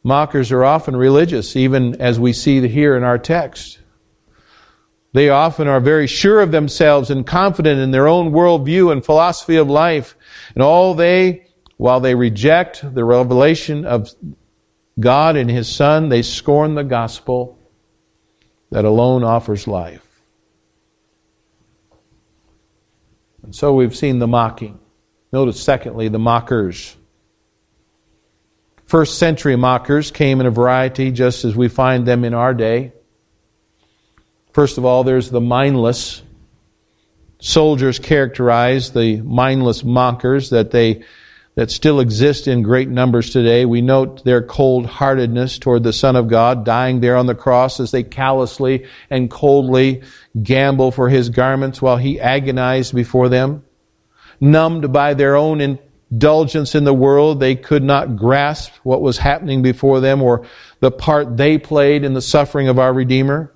Mockers 0.03 0.51
are 0.51 0.65
often 0.65 0.97
religious, 0.97 1.57
even 1.57 2.01
as 2.01 2.19
we 2.19 2.33
see 2.33 2.67
here 2.67 2.97
in 2.97 3.05
our 3.05 3.19
text. 3.19 3.79
They 5.13 5.29
often 5.29 5.69
are 5.69 5.81
very 5.81 6.07
sure 6.07 6.41
of 6.41 6.53
themselves 6.53 7.11
and 7.11 7.27
confident 7.27 7.81
in 7.81 7.91
their 7.91 8.09
own 8.09 8.33
worldview 8.33 8.93
and 8.93 9.05
philosophy 9.05 9.57
of 9.57 9.69
life. 9.69 10.17
And 10.55 10.63
all 10.63 10.95
they 10.95 11.47
while 11.81 12.01
they 12.01 12.15
reject 12.15 12.85
the 12.95 13.03
revelation 13.03 13.87
of 13.87 14.15
God 14.99 15.37
and 15.37 15.51
His 15.51 15.67
Son, 15.67 16.11
they 16.11 16.21
scorn 16.21 16.75
the 16.75 16.85
gospel 16.85 17.59
that 18.71 18.85
alone 18.85 19.25
offers 19.25 19.67
life. 19.67 20.07
And 23.43 23.55
so 23.55 23.73
we've 23.73 23.97
seen 23.97 24.19
the 24.19 24.27
mocking. 24.27 24.79
Notice, 25.33 25.59
secondly, 25.63 26.09
the 26.09 26.19
mockers. 26.19 26.95
First 28.85 29.17
century 29.17 29.57
mockers 29.57 30.11
came 30.11 30.43
in 30.43 30.47
a 30.47 30.51
variety, 30.51 31.11
just 31.11 31.47
as 31.47 31.57
we 31.57 31.69
find 31.69 32.05
them 32.05 32.27
in 32.27 32.35
our 32.35 32.53
day. 32.53 32.93
First 34.53 34.77
of 34.77 34.85
all, 34.85 35.03
there's 35.03 35.31
the 35.31 35.41
mindless. 35.41 36.21
Soldiers 37.41 37.99
characterize 37.99 38.93
the 38.93 39.23
mindless 39.23 39.83
mockers 39.83 40.51
that 40.51 40.73
they 40.73 41.05
that 41.57 41.71
still 41.71 42.01
exist 42.01 42.47
in 42.47 42.63
great 42.63 42.89
numbers 42.89 43.31
today. 43.31 43.65
We 43.65 43.83
note 43.83 44.25
their 44.25 44.43
cold 44.43 44.87
heartedness 44.87 45.59
toward 45.59 45.83
the 45.83 45.93
Son 45.93 46.17
of 46.17 46.29
God, 46.29 46.65
dying 46.65 47.01
there 47.01 47.17
on 47.17 47.27
the 47.27 47.35
cross 47.35 47.81
as 47.81 47.91
they 47.91 48.03
callously 48.03 48.87
and 49.11 49.31
coldly 49.31 50.03
gamble 50.41 50.93
for 50.93 51.09
his 51.09 51.29
garments 51.29 51.83
while 51.83 51.97
he 51.97 52.21
agonized 52.21 52.95
before 52.95 53.29
them. 53.29 53.65
Numbed 54.41 54.93
by 54.93 55.15
their 55.15 55.37
own 55.37 55.61
indulgence 55.61 56.75
in 56.75 56.85
the 56.85 56.95
world, 56.95 57.41
they 57.41 57.57
could 57.57 57.83
not 57.83 58.17
grasp 58.17 58.73
what 58.85 59.03
was 59.03 59.19
happening 59.19 59.61
before 59.61 60.01
them 60.01 60.23
or 60.23 60.47
the 60.79 60.91
part 60.91 61.37
they 61.37 61.59
played 61.59 62.05
in 62.05 62.15
the 62.15 62.23
suffering 62.23 62.69
of 62.69 62.79
our 62.79 62.93
Redeemer. 62.93 63.53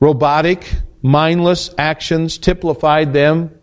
Robotic, 0.00 0.68
mindless 1.02 1.70
actions 1.76 2.38
typified 2.38 3.12
them 3.12 3.54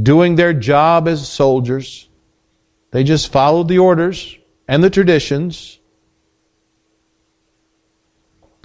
doing 0.00 0.34
their 0.34 0.52
job 0.52 1.08
as 1.08 1.26
soldiers 1.26 2.05
they 2.90 3.04
just 3.04 3.32
followed 3.32 3.68
the 3.68 3.78
orders 3.78 4.36
and 4.68 4.82
the 4.82 4.90
traditions. 4.90 5.78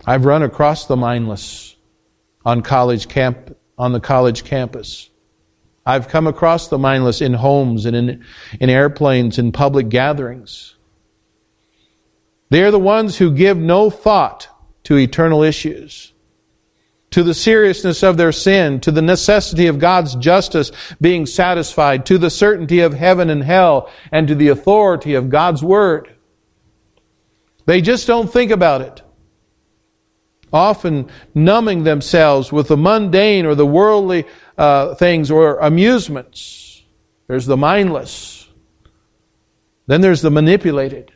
I've 0.06 0.26
run 0.26 0.44
across 0.44 0.86
the 0.86 0.98
mindless 0.98 1.76
on 2.46 2.62
college 2.62 3.08
camp 3.08 3.56
on 3.78 3.94
the 3.94 4.00
college 4.00 4.44
campus. 4.44 5.10
I've 5.86 6.08
come 6.08 6.28
across 6.28 6.68
the 6.68 6.78
mindless 6.78 7.22
in 7.22 7.34
homes 7.34 7.86
and 7.86 7.96
in, 7.96 8.26
in 8.60 8.70
airplanes 8.70 9.40
in 9.40 9.52
public 9.52 9.90
gatherings. 9.90 10.76
They 12.50 12.64
are 12.64 12.70
the 12.70 12.78
ones 12.78 13.18
who 13.18 13.32
give 13.32 13.58
no 13.58 13.90
thought 13.90 14.48
to 14.84 14.98
eternal 14.98 15.42
issues 15.42 16.14
to 17.12 17.24
the 17.24 17.34
seriousness 17.34 18.04
of 18.04 18.18
their 18.18 18.32
sin, 18.32 18.80
to 18.80 18.92
the 18.92 19.02
necessity 19.02 19.68
of 19.68 19.80
God's 19.80 20.16
justice 20.16 20.72
being 21.00 21.26
satisfied, 21.26 22.06
to 22.06 22.18
the 22.18 22.30
certainty 22.30 22.80
of 22.80 22.94
heaven 22.94 23.30
and 23.30 23.44
hell, 23.44 23.92
and 24.12 24.28
to 24.28 24.36
the 24.36 24.48
authority 24.48 25.14
of 25.14 25.30
God's 25.30 25.62
Word. 25.62 26.10
They 27.66 27.82
just 27.82 28.08
don't 28.08 28.32
think 28.32 28.52
about 28.52 28.82
it. 28.82 29.02
Often 30.54 31.10
numbing 31.36 31.84
themselves 31.84 32.52
with 32.52 32.68
the 32.68 32.78
mundane 32.78 33.46
or 33.46 33.56
the 33.56 33.66
worldly 33.66 34.26
uh, 34.58 34.96
things 34.96 35.32
or 35.32 35.58
amusements. 35.60 36.84
There's 37.28 37.46
the 37.46 37.58
mindless. 37.58 38.50
Then 39.88 40.02
there's 40.02 40.22
the 40.22 40.32
manipulated. 40.32 41.12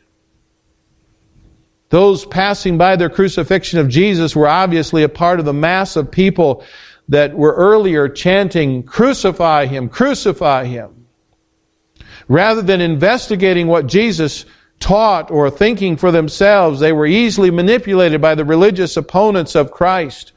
Those 1.90 2.26
passing 2.26 2.78
by 2.78 2.96
the 2.96 3.08
crucifixion 3.08 3.78
of 3.78 3.88
Jesus 3.88 4.34
were 4.34 4.48
obviously 4.48 5.02
a 5.02 5.08
part 5.08 5.38
of 5.38 5.46
the 5.46 5.52
mass 5.52 5.96
of 5.96 6.10
people 6.10 6.64
that 7.08 7.34
were 7.36 7.54
earlier 7.54 8.08
chanting, 8.08 8.82
Crucify 8.82 9.66
Him, 9.66 9.88
crucify 9.88 10.64
Him. 10.64 11.06
Rather 12.28 12.62
than 12.62 12.80
investigating 12.80 13.68
what 13.68 13.86
Jesus 13.86 14.44
taught 14.80 15.30
or 15.30 15.50
thinking 15.50 15.96
for 15.96 16.10
themselves. 16.10 16.80
They 16.80 16.92
were 16.92 17.06
easily 17.06 17.50
manipulated 17.50 18.20
by 18.20 18.34
the 18.34 18.44
religious 18.44 18.96
opponents 18.96 19.54
of 19.54 19.70
Christ. 19.70 20.32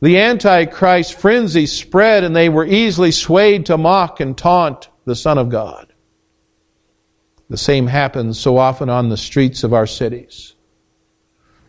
The 0.00 0.18
Antichrist 0.18 1.18
frenzy 1.18 1.66
spread 1.66 2.24
and 2.24 2.34
they 2.34 2.48
were 2.48 2.66
easily 2.66 3.10
swayed 3.10 3.66
to 3.66 3.78
mock 3.78 4.20
and 4.20 4.36
taunt 4.36 4.88
the 5.04 5.16
Son 5.16 5.38
of 5.38 5.48
God. 5.48 5.92
The 7.50 7.56
same 7.56 7.86
happens 7.86 8.38
so 8.38 8.58
often 8.58 8.88
on 8.88 9.08
the 9.08 9.16
streets 9.16 9.64
of 9.64 9.72
our 9.72 9.86
cities. 9.86 10.54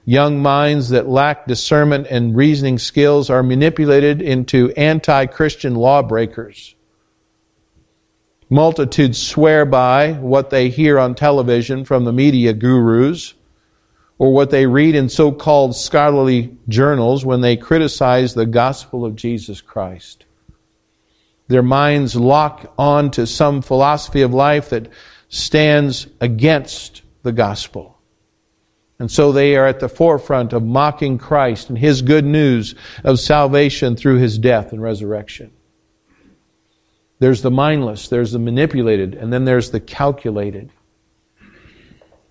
Young 0.09 0.41
minds 0.41 0.89
that 0.89 1.07
lack 1.07 1.45
discernment 1.45 2.07
and 2.09 2.35
reasoning 2.35 2.79
skills 2.79 3.29
are 3.29 3.43
manipulated 3.43 4.23
into 4.23 4.71
anti 4.71 5.27
Christian 5.27 5.75
lawbreakers. 5.75 6.73
Multitudes 8.49 9.21
swear 9.21 9.65
by 9.65 10.13
what 10.13 10.49
they 10.49 10.69
hear 10.69 10.97
on 10.97 11.13
television 11.13 11.85
from 11.85 12.05
the 12.05 12.11
media 12.11 12.53
gurus 12.53 13.35
or 14.17 14.33
what 14.33 14.49
they 14.49 14.65
read 14.65 14.95
in 14.95 15.09
so 15.09 15.31
called 15.31 15.75
scholarly 15.75 16.57
journals 16.67 17.23
when 17.23 17.41
they 17.41 17.55
criticize 17.55 18.33
the 18.33 18.47
gospel 18.47 19.05
of 19.05 19.15
Jesus 19.15 19.61
Christ. 19.61 20.25
Their 21.49 21.61
minds 21.61 22.15
lock 22.15 22.73
on 22.79 23.11
to 23.11 23.27
some 23.27 23.61
philosophy 23.61 24.23
of 24.23 24.33
life 24.33 24.71
that 24.71 24.89
stands 25.27 26.07
against 26.19 27.03
the 27.21 27.31
gospel. 27.31 27.98
And 28.99 29.09
so 29.09 29.31
they 29.31 29.55
are 29.55 29.65
at 29.65 29.79
the 29.79 29.87
forefront 29.87 30.51
of 30.51 30.63
mocking 30.63 31.17
Christ 31.17 31.69
and 31.69 31.77
His 31.77 32.01
good 32.01 32.25
news 32.25 32.75
of 33.03 33.19
salvation 33.19 33.95
through 33.95 34.17
His 34.17 34.37
death 34.37 34.73
and 34.73 34.81
resurrection. 34.81 35.51
There's 37.19 37.41
the 37.41 37.51
mindless, 37.51 38.09
there's 38.09 38.33
the 38.33 38.39
manipulated, 38.39 39.15
and 39.15 39.31
then 39.31 39.45
there's 39.45 39.71
the 39.71 39.79
calculated. 39.79 40.71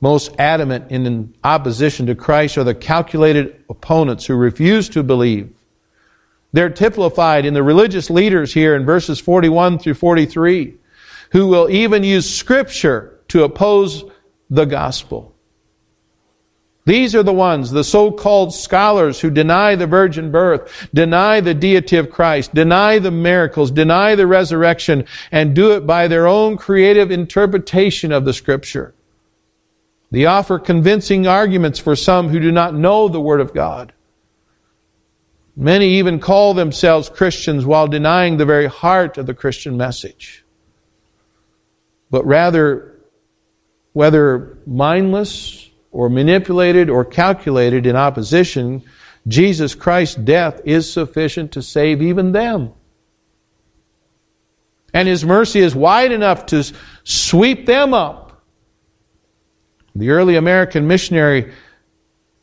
Most 0.01 0.35
adamant 0.39 0.91
in 0.93 1.35
opposition 1.43 2.07
to 2.07 2.15
Christ 2.15 2.57
are 2.57 2.65
the 2.65 2.75
calculated 2.75 3.65
opponents 3.69 4.27
who 4.27 4.35
refuse 4.35 4.89
to 4.91 5.03
believe. 5.03 5.55
They're 6.53 6.71
typified 6.71 7.45
in 7.45 7.53
the 7.53 7.63
religious 7.63 8.09
leaders 8.09 8.55
here 8.55 8.75
in 8.75 8.87
verses 8.87 9.19
41 9.19 9.79
through 9.79 9.95
43, 9.95 10.75
who 11.33 11.47
will 11.47 11.69
even 11.69 12.05
use 12.05 12.33
Scripture 12.33 13.21
to 13.29 13.45
oppose 13.45 14.05
the 14.49 14.65
gospel. 14.65 15.35
These 16.89 17.15
are 17.15 17.23
the 17.23 17.35
ones, 17.35 17.71
the 17.71 17.85
so-called 17.85 18.55
scholars 18.55 19.21
who 19.21 19.29
deny 19.29 19.75
the 19.75 19.87
virgin 19.87 20.31
birth, 20.31 20.89
deny 20.95 21.39
the 21.39 21.53
deity 21.53 21.99
of 21.99 22.09
Christ, 22.09 22.55
deny 22.55 22.99
the 22.99 23.11
miracles, 23.11 23.71
deny 23.71 24.15
the 24.15 24.27
resurrection, 24.27 25.05
and 25.31 25.55
do 25.55 25.73
it 25.73 25.87
by 25.87 26.09
their 26.09 26.27
own 26.27 26.57
creative 26.57 27.11
interpretation 27.11 28.11
of 28.11 28.25
the 28.25 28.33
scripture. 28.33 28.95
They 30.11 30.25
offer 30.25 30.59
convincing 30.59 31.27
arguments 31.27 31.79
for 31.79 31.95
some 31.95 32.31
who 32.31 32.41
do 32.41 32.51
not 32.51 32.75
know 32.75 33.09
the 33.09 33.21
Word 33.21 33.43
of 33.43 33.53
God. 33.53 33.93
Many 35.55 35.99
even 35.99 36.19
call 36.19 36.55
themselves 36.55 37.11
Christians 37.11 37.67
while 37.67 37.89
denying 37.89 38.39
the 38.39 38.47
very 38.47 38.67
heart 38.67 39.19
of 39.19 39.27
the 39.27 39.35
Christian 39.35 39.77
message. 39.77 40.43
But 42.11 42.25
rather, 42.25 42.99
whether 43.93 44.57
mindless 44.67 45.68
or 45.99 46.09
manipulated 46.09 46.89
or 46.89 47.05
calculated 47.05 47.85
in 47.85 47.97
opposition, 47.97 48.81
Jesus 49.27 49.75
Christ's 49.75 50.15
death 50.15 50.61
is 50.65 50.89
sufficient 50.89 51.51
to 51.51 51.61
save 51.61 52.01
even 52.01 52.31
them. 52.31 52.73
And 54.95 55.09
His 55.09 55.25
mercy 55.25 55.59
is 55.59 55.75
wide 55.75 56.13
enough 56.13 56.47
to 56.47 56.63
sweep 57.03 57.67
them 57.67 57.95
up. 57.95 58.45
The 59.97 60.11
early 60.11 60.37
American 60.37 60.87
missionary 60.87 61.53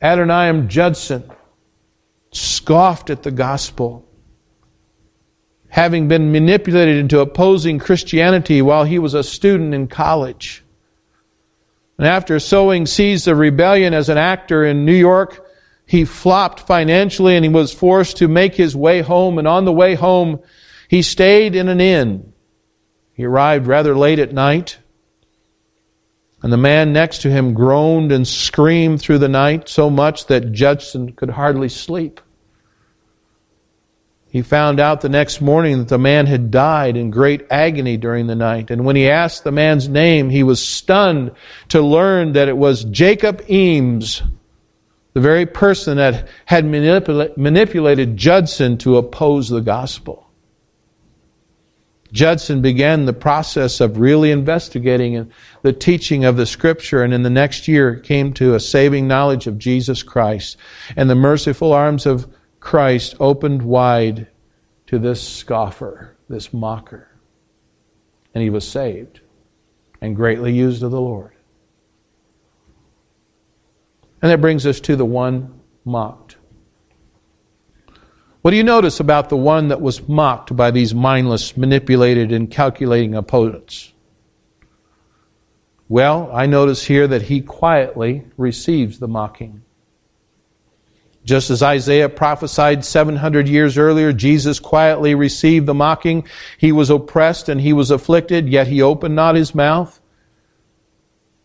Adoniram 0.01 0.67
Judson 0.67 1.23
scoffed 2.33 3.09
at 3.09 3.23
the 3.23 3.31
gospel, 3.31 4.05
having 5.69 6.09
been 6.09 6.33
manipulated 6.33 6.97
into 6.97 7.21
opposing 7.21 7.79
Christianity 7.79 8.61
while 8.61 8.83
he 8.83 8.99
was 8.99 9.13
a 9.13 9.23
student 9.23 9.73
in 9.73 9.87
college. 9.87 10.64
And 11.97 12.07
after 12.07 12.39
sowing 12.39 12.85
seeds 12.85 13.27
of 13.27 13.37
rebellion 13.37 13.93
as 13.93 14.09
an 14.09 14.17
actor 14.17 14.65
in 14.65 14.85
New 14.85 14.95
York, 14.95 15.45
he 15.85 16.03
flopped 16.03 16.61
financially 16.61 17.35
and 17.35 17.45
he 17.45 17.49
was 17.49 17.73
forced 17.73 18.17
to 18.17 18.27
make 18.27 18.55
his 18.55 18.75
way 18.75 19.01
home. 19.01 19.37
And 19.37 19.47
on 19.47 19.65
the 19.65 19.71
way 19.71 19.95
home, 19.95 20.41
he 20.89 21.01
stayed 21.01 21.55
in 21.55 21.69
an 21.69 21.79
inn. 21.79 22.33
He 23.13 23.23
arrived 23.25 23.67
rather 23.67 23.95
late 23.95 24.19
at 24.19 24.33
night. 24.33 24.77
And 26.41 26.51
the 26.51 26.57
man 26.57 26.91
next 26.91 27.19
to 27.19 27.31
him 27.31 27.53
groaned 27.53 28.11
and 28.11 28.27
screamed 28.27 29.01
through 29.01 29.19
the 29.19 29.29
night 29.29 29.69
so 29.69 29.89
much 29.89 30.27
that 30.27 30.51
Judson 30.51 31.13
could 31.13 31.31
hardly 31.31 31.69
sleep. 31.69 32.19
He 34.35 34.41
found 34.41 34.81
out 34.81 34.99
the 34.99 35.07
next 35.07 35.39
morning 35.39 35.77
that 35.77 35.87
the 35.87 35.97
man 35.97 36.25
had 36.25 36.51
died 36.51 36.97
in 36.97 37.09
great 37.09 37.47
agony 37.49 37.95
during 37.95 38.27
the 38.27 38.35
night. 38.35 38.69
And 38.69 38.83
when 38.83 38.97
he 38.97 39.09
asked 39.09 39.45
the 39.45 39.51
man's 39.53 39.87
name, 39.87 40.29
he 40.29 40.43
was 40.43 40.61
stunned 40.61 41.31
to 41.69 41.81
learn 41.81 42.33
that 42.33 42.49
it 42.49 42.57
was 42.57 42.83
Jacob 42.83 43.45
Eames, 43.49 44.21
the 45.13 45.21
very 45.21 45.45
person 45.45 45.95
that 45.95 46.27
had 46.43 46.65
manipula- 46.65 47.37
manipulated 47.37 48.17
Judson 48.17 48.77
to 48.79 48.97
oppose 48.97 49.47
the 49.47 49.61
gospel. 49.61 50.29
Judson 52.11 52.61
began 52.61 53.05
the 53.05 53.13
process 53.13 53.79
of 53.79 53.99
really 53.99 54.31
investigating 54.31 55.31
the 55.61 55.71
teaching 55.71 56.25
of 56.25 56.35
the 56.35 56.45
scripture 56.45 57.03
and 57.03 57.13
in 57.13 57.23
the 57.23 57.29
next 57.29 57.69
year 57.69 57.95
came 57.95 58.33
to 58.33 58.53
a 58.53 58.59
saving 58.59 59.07
knowledge 59.07 59.47
of 59.47 59.57
Jesus 59.57 60.03
Christ 60.03 60.57
and 60.97 61.09
the 61.09 61.15
merciful 61.15 61.71
arms 61.71 62.05
of 62.05 62.27
Christ 62.65 63.13
opened 63.19 63.61
wide 63.61 64.25
to 64.87 64.97
this 64.97 65.21
scoffer, 65.21 66.17
this 66.27 66.51
mocker. 66.51 67.07
And 68.33 68.41
he 68.41 68.49
was 68.49 68.67
saved 68.67 69.19
and 70.01 70.15
greatly 70.15 70.51
used 70.51 70.81
of 70.81 70.89
the 70.89 70.99
Lord. 70.99 71.33
And 74.19 74.31
that 74.31 74.41
brings 74.41 74.65
us 74.65 74.79
to 74.79 74.95
the 74.95 75.05
one 75.05 75.61
mocked. 75.85 76.37
What 78.41 78.49
do 78.49 78.57
you 78.57 78.63
notice 78.63 78.99
about 78.99 79.29
the 79.29 79.37
one 79.37 79.67
that 79.67 79.79
was 79.79 80.09
mocked 80.09 80.55
by 80.55 80.71
these 80.71 80.95
mindless, 80.95 81.55
manipulated, 81.55 82.31
and 82.31 82.49
calculating 82.49 83.13
opponents? 83.13 83.93
Well, 85.87 86.31
I 86.33 86.47
notice 86.47 86.85
here 86.85 87.07
that 87.09 87.21
he 87.21 87.41
quietly 87.41 88.25
receives 88.37 88.97
the 88.97 89.07
mocking. 89.07 89.64
Just 91.25 91.49
as 91.49 91.63
Isaiah 91.63 92.07
prophesied 92.07 92.85
700 92.85 93.49
years 93.49 93.77
earlier, 93.79 94.13
Jesus 94.13 94.59
quietly 94.59 95.15
received 95.15 95.65
the 95.65 95.73
mocking. 95.73 96.27
He 96.59 96.71
was 96.71 96.91
oppressed 96.91 97.49
and 97.49 97.59
he 97.59 97.73
was 97.73 97.89
afflicted, 97.89 98.47
yet 98.47 98.67
he 98.67 98.81
opened 98.81 99.15
not 99.15 99.35
his 99.35 99.55
mouth. 99.55 99.99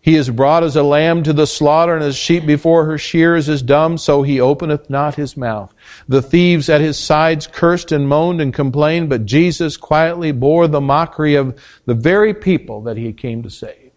He 0.02 0.16
is 0.16 0.30
brought 0.30 0.64
as 0.64 0.76
a 0.76 0.82
lamb 0.82 1.22
to 1.24 1.32
the 1.32 1.46
slaughter, 1.46 1.94
and 1.94 2.02
as 2.02 2.16
sheep 2.16 2.46
before 2.46 2.86
her 2.86 2.96
shears 2.96 3.50
is 3.50 3.60
dumb, 3.60 3.98
so 3.98 4.22
he 4.22 4.40
openeth 4.40 4.88
not 4.88 5.14
his 5.14 5.36
mouth. 5.36 5.74
The 6.08 6.22
thieves 6.22 6.70
at 6.70 6.80
his 6.80 6.98
sides 6.98 7.46
cursed 7.46 7.92
and 7.92 8.08
moaned 8.08 8.40
and 8.40 8.52
complained, 8.52 9.10
but 9.10 9.26
Jesus 9.26 9.76
quietly 9.76 10.32
bore 10.32 10.68
the 10.68 10.80
mockery 10.80 11.34
of 11.34 11.58
the 11.84 11.94
very 11.94 12.32
people 12.32 12.82
that 12.82 12.96
he 12.96 13.12
came 13.12 13.42
to 13.42 13.50
save. 13.50 13.89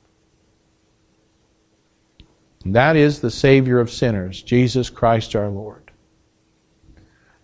And 2.64 2.76
that 2.76 2.96
is 2.96 3.20
the 3.20 3.32
Savior 3.32 3.80
of 3.80 3.92
sinners, 3.92 4.42
Jesus 4.42 4.90
Christ 4.90 5.36
our 5.36 5.50
Lord. 5.50 5.92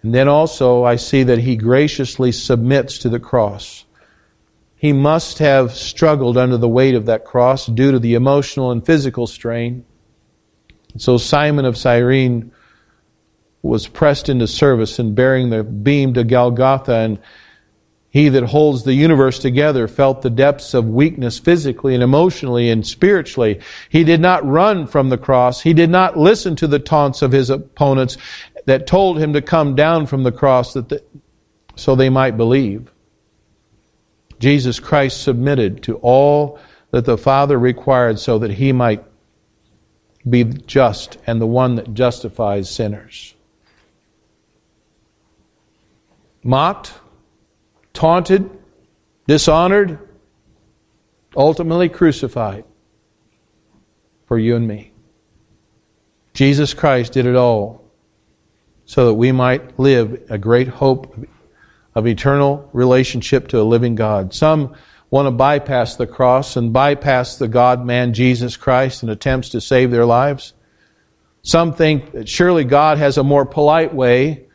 And 0.01 0.13
then 0.13 0.27
also 0.27 0.83
I 0.83 0.95
see 0.95 1.23
that 1.23 1.39
he 1.39 1.55
graciously 1.57 2.31
submits 2.31 2.99
to 2.99 3.09
the 3.09 3.19
cross. 3.19 3.85
He 4.75 4.93
must 4.93 5.39
have 5.39 5.73
struggled 5.73 6.37
under 6.37 6.55
the 6.55 6.69
weight 6.69 6.95
of 6.95 7.05
that 7.07 7.25
cross 7.25 7.65
due 7.65 7.91
to 7.91 7.99
the 7.99 8.13
emotional 8.13 8.71
and 8.71 8.85
physical 8.85 9.27
strain. 9.27 9.83
So 10.97 11.17
Simon 11.17 11.65
of 11.65 11.77
Cyrene 11.77 12.53
was 13.61 13.87
pressed 13.87 14.29
into 14.29 14.47
service 14.47 14.99
in 14.99 15.15
bearing 15.15 15.49
the 15.49 15.65
beam 15.65 16.13
to 16.13 16.23
Golgotha 16.23 16.93
and 16.93 17.19
he 18.09 18.29
that 18.29 18.45
holds 18.45 18.83
the 18.83 18.93
universe 18.93 19.37
together 19.37 19.87
felt 19.87 20.21
the 20.21 20.31
depths 20.31 20.73
of 20.73 20.85
weakness 20.85 21.37
physically 21.37 21.93
and 21.93 22.01
emotionally 22.01 22.69
and 22.69 22.85
spiritually. 22.85 23.59
He 23.89 24.03
did 24.03 24.19
not 24.19 24.45
run 24.45 24.87
from 24.87 25.09
the 25.09 25.17
cross. 25.17 25.61
He 25.61 25.73
did 25.73 25.91
not 25.91 26.17
listen 26.17 26.55
to 26.57 26.67
the 26.67 26.79
taunts 26.79 27.21
of 27.21 27.31
his 27.31 27.51
opponents 27.51 28.17
that 28.65 28.87
told 28.87 29.19
him 29.19 29.33
to 29.33 29.41
come 29.41 29.75
down 29.75 30.07
from 30.07 30.23
the 30.23 30.31
cross 30.31 30.73
that 30.73 30.89
the, 30.89 31.03
so 31.75 31.95
they 31.95 32.09
might 32.09 32.35
believe. 32.35 32.91
Jesus 34.39 34.79
Christ 34.79 35.21
submitted 35.21 35.83
to 35.83 35.97
all 35.97 36.59
that 36.91 37.05
the 37.05 37.17
Father 37.17 37.59
required 37.59 38.19
so 38.19 38.39
that 38.39 38.51
he 38.51 38.71
might 38.71 39.03
be 40.27 40.43
just 40.43 41.17
and 41.27 41.39
the 41.39 41.47
one 41.47 41.75
that 41.75 41.93
justifies 41.93 42.69
sinners. 42.69 43.35
Mocked, 46.43 46.93
taunted, 47.93 48.49
dishonored, 49.27 49.99
ultimately 51.35 51.89
crucified. 51.89 52.65
for 54.29 54.37
you 54.37 54.55
and 54.55 54.67
me. 54.67 54.91
Jesus 56.35 56.75
Christ 56.75 57.13
did 57.13 57.25
it 57.25 57.35
all 57.35 57.83
so 58.85 59.07
that 59.07 59.15
we 59.15 59.31
might 59.31 59.79
live 59.79 60.21
a 60.29 60.37
great 60.37 60.67
hope 60.67 61.27
of 61.95 62.05
eternal 62.05 62.69
relationship 62.71 63.47
to 63.47 63.59
a 63.59 63.63
living 63.63 63.95
God. 63.95 64.33
Some 64.33 64.75
want 65.09 65.25
to 65.25 65.31
bypass 65.31 65.95
the 65.95 66.05
cross 66.05 66.55
and 66.55 66.71
bypass 66.71 67.37
the 67.37 67.47
God 67.47 67.83
man 67.83 68.13
Jesus 68.13 68.55
Christ 68.55 69.01
in 69.01 69.09
attempts 69.09 69.49
to 69.49 69.61
save 69.61 69.89
their 69.89 70.05
lives. 70.05 70.53
Some 71.41 71.73
think 71.73 72.11
that 72.11 72.29
surely 72.29 72.63
God 72.63 72.99
has 72.99 73.17
a 73.17 73.23
more 73.23 73.45
polite 73.45 73.95
way 73.95 74.45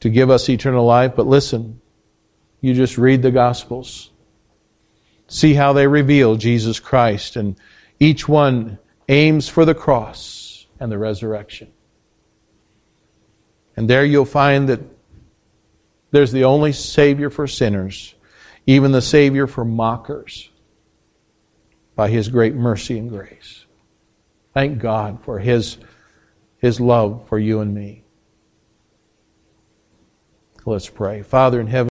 to 0.00 0.08
give 0.08 0.30
us 0.30 0.48
eternal 0.48 0.86
life, 0.86 1.14
but 1.16 1.26
listen, 1.26 1.80
you 2.64 2.72
just 2.72 2.96
read 2.96 3.20
the 3.20 3.30
Gospels. 3.30 4.10
See 5.26 5.52
how 5.52 5.74
they 5.74 5.86
reveal 5.86 6.36
Jesus 6.36 6.80
Christ, 6.80 7.36
and 7.36 7.56
each 8.00 8.26
one 8.26 8.78
aims 9.06 9.50
for 9.50 9.66
the 9.66 9.74
cross 9.74 10.66
and 10.80 10.90
the 10.90 10.96
resurrection. 10.96 11.70
And 13.76 13.90
there 13.90 14.02
you'll 14.02 14.24
find 14.24 14.70
that 14.70 14.80
there's 16.10 16.32
the 16.32 16.44
only 16.44 16.72
Savior 16.72 17.28
for 17.28 17.46
sinners, 17.46 18.14
even 18.66 18.92
the 18.92 19.02
Savior 19.02 19.46
for 19.46 19.66
mockers, 19.66 20.48
by 21.94 22.08
His 22.08 22.30
great 22.30 22.54
mercy 22.54 22.98
and 22.98 23.10
grace. 23.10 23.66
Thank 24.54 24.78
God 24.78 25.22
for 25.22 25.38
His, 25.38 25.76
His 26.56 26.80
love 26.80 27.28
for 27.28 27.38
you 27.38 27.60
and 27.60 27.74
me. 27.74 28.04
Let's 30.66 30.88
pray. 30.88 31.20
Father 31.20 31.60
in 31.60 31.66
heaven, 31.66 31.82